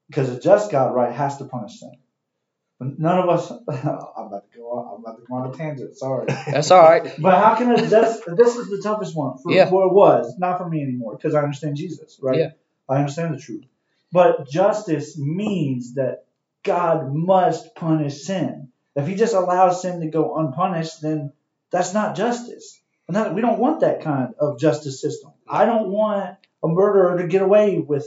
[0.08, 1.92] Because a just God, right, has to punish sin.
[2.80, 3.50] None of us.
[3.68, 4.94] I'm about to go on.
[4.94, 5.98] I'm about to go on a tangent.
[5.98, 6.26] Sorry.
[6.46, 7.12] That's all right.
[7.18, 8.22] But how can a just?
[8.26, 9.38] This is the toughest one.
[9.38, 9.70] For, Yeah.
[9.70, 12.38] Well, it was not for me anymore because I understand Jesus, right?
[12.38, 12.50] Yeah.
[12.88, 13.64] I understand the truth.
[14.12, 16.24] But justice means that
[16.62, 18.68] God must punish sin.
[18.96, 21.32] If He just allows sin to go unpunished, then
[21.70, 22.80] that's not justice.
[23.06, 25.32] And that, we don't want that kind of justice system.
[25.48, 28.06] I don't want a murderer to get away with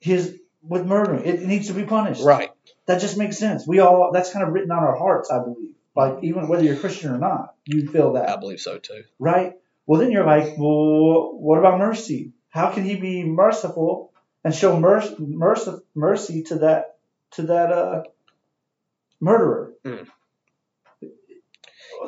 [0.00, 1.24] his with murdering.
[1.24, 2.22] It needs to be punished.
[2.22, 2.50] Right.
[2.88, 3.66] That just makes sense.
[3.66, 5.74] We all that's kind of written on our hearts, I believe.
[5.94, 9.04] Like even whether you're Christian or not, you feel that I believe so too.
[9.18, 9.52] right?
[9.86, 12.32] Well, then you're like, well, what about mercy?
[12.48, 14.12] How can he be merciful
[14.42, 16.96] and show mercy, mercy, mercy to that
[17.32, 18.02] to that uh,
[19.20, 19.74] murderer?
[19.84, 20.08] Mm.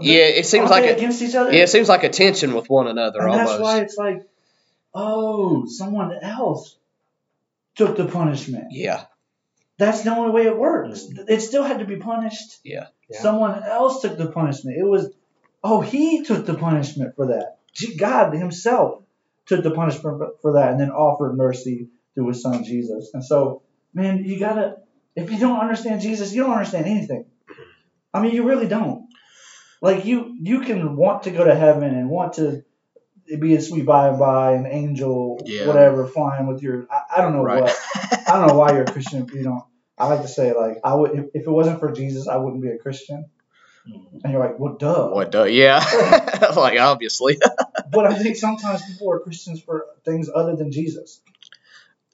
[0.01, 1.53] Yeah, it seems like a, against each other.
[1.53, 3.63] yeah, it seems like a tension with one another and that's almost.
[3.63, 4.27] why it's like,
[4.95, 6.77] oh, someone else
[7.75, 8.69] took the punishment.
[8.71, 9.05] Yeah.
[9.81, 11.09] That's the only way it works.
[11.27, 12.59] It still had to be punished.
[12.63, 12.89] Yeah.
[13.09, 13.23] Yeah.
[13.23, 14.77] Someone else took the punishment.
[14.79, 15.11] It was,
[15.65, 17.57] oh, he took the punishment for that.
[17.99, 19.03] God Himself
[19.47, 23.11] took the punishment for that, and then offered mercy through His Son Jesus.
[23.15, 23.63] And so,
[23.95, 24.77] man, you gotta.
[25.17, 27.25] If you don't understand Jesus, you don't understand anything.
[28.13, 29.09] I mean, you really don't.
[29.81, 32.65] Like you, you can want to go to heaven and want to
[33.41, 35.67] be a sweet by and by, an angel, Yeah.
[35.67, 36.87] whatever, flying with your.
[36.91, 37.63] I, I don't know Right.
[37.63, 37.77] what.
[38.29, 39.23] I don't know why you're a Christian.
[39.27, 39.65] if You don't.
[40.01, 42.63] I like to say like I would if, if it wasn't for Jesus, I wouldn't
[42.63, 43.27] be a Christian.
[43.89, 44.21] Mhm.
[44.25, 45.09] And you're like, well, duh.
[45.09, 45.31] What?
[45.33, 45.45] duh?
[45.45, 45.79] yeah.
[46.57, 47.39] like obviously.
[47.93, 51.21] But I think sometimes people are Christians for things other than Jesus.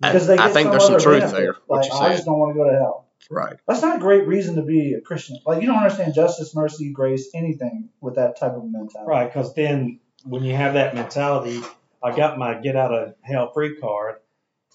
[0.03, 1.37] I- Because they I get think some there's some truth benefit.
[1.37, 3.07] there, what Like you I just don't want to go to hell.
[3.31, 3.57] right.
[3.69, 5.39] That's not a great reason to be a Christian.
[5.45, 9.11] Like you don't understand justice, mercy, grace, anything with that type of mentality.
[9.11, 11.61] Right, because then when you have that mentality,
[12.03, 14.17] I got my get out of hell free card,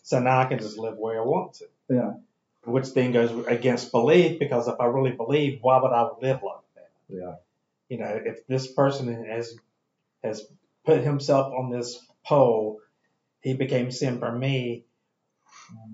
[0.03, 1.66] so now I can just live where I want to.
[1.89, 2.12] Yeah.
[2.64, 6.64] Which then goes against belief because if I really believe, why would I live like
[6.76, 6.91] that?
[7.09, 7.36] Yeah.
[7.89, 9.55] You know, if this person has
[10.24, 10.45] has
[10.86, 12.80] put himself on this pole,
[13.41, 14.86] he became sin for me.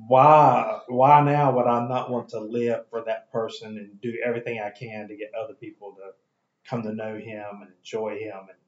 [0.07, 4.59] Why why now would I not want to live for that person and do everything
[4.59, 6.11] I can to get other people to
[6.69, 8.59] come to know him and enjoy him and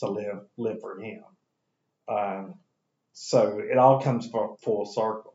[0.00, 1.24] to live live for him?
[2.08, 2.54] Um,
[3.12, 5.34] so it all comes full, full circle.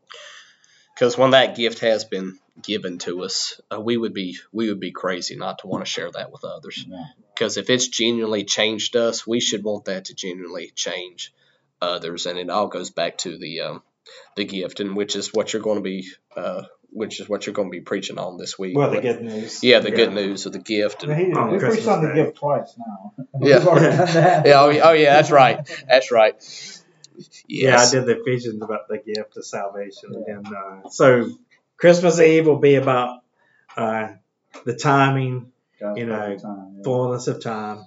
[1.00, 4.80] Because when that gift has been given to us, uh, we would be we would
[4.80, 6.84] be crazy not to want to share that with others.
[7.32, 11.32] Because if it's genuinely changed us, we should want that to genuinely change
[11.80, 13.82] others, and it all goes back to the um,
[14.36, 17.54] the gift, and which is what you're going to be uh, which is what you're
[17.54, 18.76] going to be preaching on this week.
[18.76, 19.64] Well, the good news.
[19.64, 21.00] yeah, the good news of the gift.
[21.00, 23.14] But And, he, we preached on the gift twice now.
[23.40, 23.60] Yeah.
[23.60, 24.46] We've already done that.
[24.46, 26.79] yeah, oh, yeah, oh yeah, that's right, that's right.
[27.48, 30.24] Yeah, I did the Ephesians about the gift of salvation.
[30.26, 31.30] And uh, so
[31.76, 33.20] Christmas Eve will be about
[33.76, 34.08] uh,
[34.64, 36.82] the timing, God's You know, time, yeah.
[36.84, 37.84] fullness of time.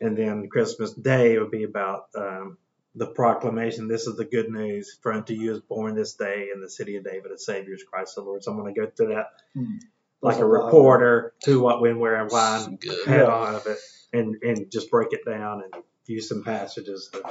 [0.00, 2.58] And then Christmas Day will be about um,
[2.94, 4.98] the proclamation this is the good news.
[5.02, 7.82] For unto you is born this day in the city of David a Savior is
[7.82, 8.42] Christ the Lord.
[8.44, 9.76] So I'm going to go through that Hmm.
[10.22, 13.24] like There's a a lot of- reporter to what, when, where, and why, and head
[13.26, 13.78] on of it
[14.12, 17.22] and, and just break it down and use some passages to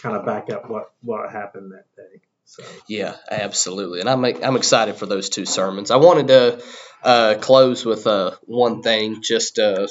[0.00, 2.20] kind of back up what, what happened that day.
[2.44, 2.62] So.
[2.86, 5.90] Yeah, absolutely, and I'm I'm excited for those two sermons.
[5.90, 6.62] I wanted to
[7.02, 9.86] uh, close with uh, one thing, just uh,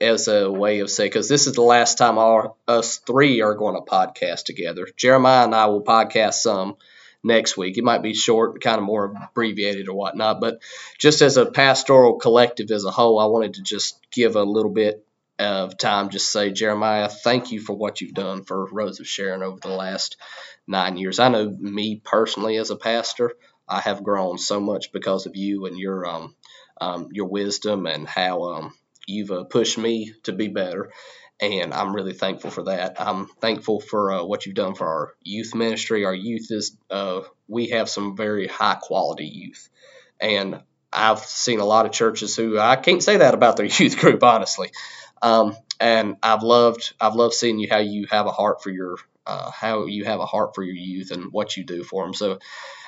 [0.00, 3.54] as a way of saying, because this is the last time our us three are
[3.54, 4.88] going to podcast together.
[4.96, 6.76] Jeremiah and I will podcast some.
[7.24, 7.78] next week.
[7.78, 10.40] It might be short, kind of more abbreviated or whatnot.
[10.40, 10.60] But
[10.98, 14.72] just as a pastoral collective as a whole, I wanted to just give a little
[14.72, 15.04] bit
[15.38, 19.42] of time, just say, Jeremiah, thank you for what you've done for Rose of Sharon
[19.42, 20.16] over the last
[20.66, 21.18] nine years.
[21.18, 23.32] I know me personally as a pastor,
[23.68, 26.34] I have grown so much because of you and your um,
[26.80, 28.74] um your wisdom and how um,
[29.06, 30.82] you've uh, pushed me to be better
[31.40, 33.00] and I'm really thankful for that.
[33.00, 36.04] I'm thankful for uh, what you've done for our youth ministry.
[36.06, 39.70] Our youth is uh, we have some very high quality youth,
[40.20, 40.62] and
[40.92, 44.24] I've seen a lot of churches who I can't say that about their youth group
[44.24, 44.72] honestly.
[45.22, 48.96] Um, and I've loved I've loved seeing you how you have a heart for your
[49.26, 52.14] uh, how you have a heart for your youth and what you do for them.
[52.14, 52.38] So,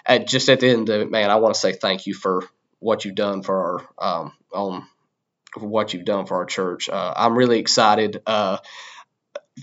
[0.05, 2.43] at, just at the end of it, man, I want to say thank you for
[2.81, 4.87] what you've done for our um, on
[5.53, 6.89] for what you've done for our church.
[6.89, 8.59] Uh, I'm really excited uh,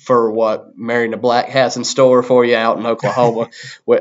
[0.03, 3.49] for what Marion the Black has in store for you out in Oklahoma,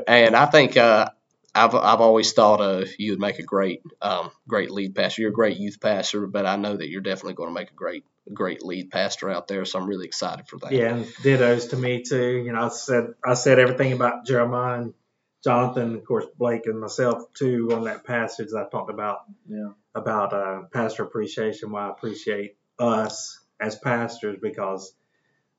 [0.06, 1.10] and I think uh,
[1.54, 5.22] I've I've always thought uh, you would make a great um, great lead pastor.
[5.22, 7.74] You're a great youth pastor, but I know that you're definitely going to make a
[7.74, 9.64] great great lead pastor out there.
[9.64, 10.72] So I'm really excited for that.
[10.72, 12.42] Yeah, and dittos to me too.
[12.44, 14.94] You know, I said I said everything about Jeremiah and
[15.42, 19.20] Jonathan, of course, Blake and myself too on that passage that I talked about.
[19.48, 19.70] Yeah.
[19.92, 21.72] About uh, pastor appreciation.
[21.72, 24.94] Why I appreciate us as pastors because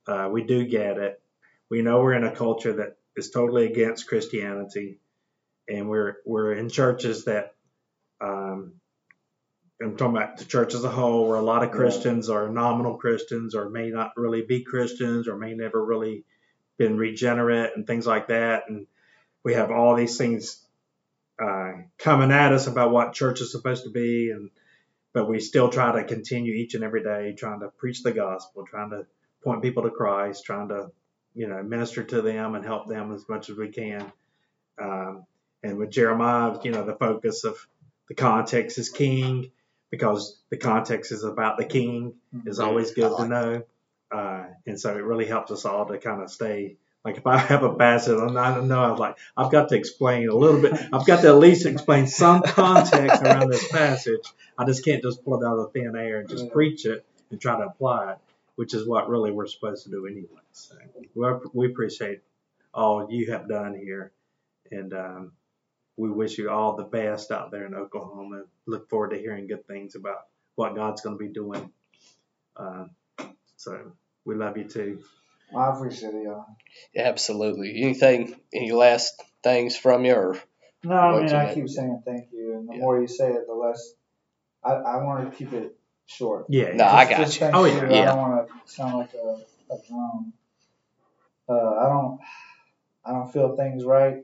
[0.07, 1.21] uh, we do get it.
[1.69, 4.99] We know we're in a culture that is totally against Christianity,
[5.67, 7.53] and we're we're in churches that.
[8.19, 8.73] Um,
[9.81, 12.97] I'm talking about the church as a whole, where a lot of Christians are nominal
[12.97, 16.23] Christians, or may not really be Christians, or may never really
[16.77, 18.63] been regenerate and things like that.
[18.69, 18.85] And
[19.43, 20.63] we have all these things
[21.41, 24.51] uh, coming at us about what church is supposed to be, and
[25.13, 28.65] but we still try to continue each and every day trying to preach the gospel,
[28.65, 29.05] trying to
[29.43, 30.91] point people to Christ, trying to
[31.33, 34.11] you know minister to them and help them as much as we can.
[34.81, 35.25] Um,
[35.63, 37.55] and with Jeremiah, you know, the focus of
[38.07, 39.51] the context is king
[39.89, 42.67] because the context is about the king is mm-hmm.
[42.67, 43.63] always good to know.
[44.11, 47.37] Uh, and so it really helps us all to kind of stay like if I
[47.37, 50.61] have a passage, I don't know I was like, I've got to explain a little
[50.61, 50.73] bit.
[50.93, 54.21] I've got to at least explain some context around this passage.
[54.57, 56.51] I just can't just pull it out of thin air and just yeah.
[56.51, 58.17] preach it and try to apply it,
[58.55, 60.27] which is what really we're supposed to do anyway.
[60.51, 60.75] So
[61.53, 62.21] we appreciate
[62.73, 64.11] all you have done here,
[64.69, 65.31] and um,
[65.97, 68.43] we wish you all the best out there in Oklahoma.
[68.65, 70.25] Look forward to hearing good things about
[70.55, 71.71] what God's going to be doing.
[72.55, 72.85] Uh,
[73.57, 73.93] so
[74.25, 75.03] we love you too.
[75.55, 76.45] I appreciate it, y'all.
[76.93, 77.81] Yeah, absolutely.
[77.81, 80.39] Anything, any last things from you, or?
[80.83, 82.79] No, I mean I keep saying thank you, and the yeah.
[82.79, 83.93] more you say it, the less.
[84.63, 85.75] I, I want to keep it
[86.05, 86.45] short.
[86.49, 86.71] Yeah.
[86.71, 87.49] No, just, I got just you.
[87.53, 87.81] Oh yeah.
[87.81, 90.33] I don't want to sound like a, a drone.
[91.47, 92.19] Uh, I don't.
[93.03, 94.23] I don't feel things right.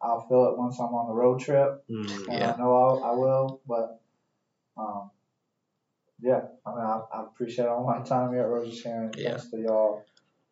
[0.00, 2.52] I'll feel it once I'm on the road trip, mm, yeah.
[2.52, 3.60] I know I'll, I will.
[3.66, 4.00] But
[4.76, 5.10] um,
[6.20, 9.12] yeah, I mean I, I appreciate all my time here at Rose of Sharon.
[9.16, 9.30] Yeah.
[9.30, 10.04] Thanks to y'all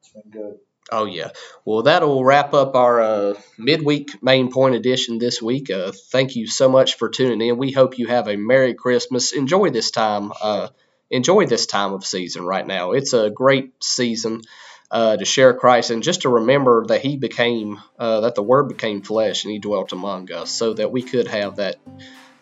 [0.05, 0.59] it's been good.
[0.93, 1.31] Oh yeah.
[1.65, 5.71] Well, that'll wrap up our uh, midweek main point edition this week.
[5.71, 7.57] Uh, thank you so much for tuning in.
[7.57, 9.33] We hope you have a Merry Christmas.
[9.33, 10.33] Enjoy this time.
[10.43, 10.69] Uh,
[11.11, 12.93] enjoy this time of season right now.
[12.93, 14.43] It's a great season
[14.91, 18.69] uh, to share Christ and just to remember that He became uh, that the Word
[18.69, 21.77] became flesh and He dwelt among us, so that we could have that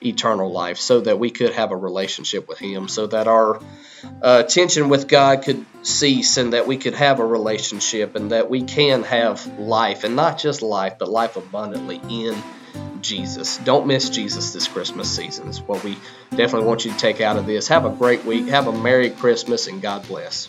[0.05, 3.61] eternal life, so that we could have a relationship with Him, so that our
[4.21, 8.51] uh, tension with God could cease and that we could have a relationship and that
[8.51, 12.37] we can have life, and not just life, but life abundantly in
[13.01, 13.59] Jesus.
[13.59, 15.97] Don't miss Jesus this Christmas season, is what we
[16.31, 17.69] definitely want you to take out of this.
[17.69, 20.49] Have a great week, have a Merry Christmas, and God bless.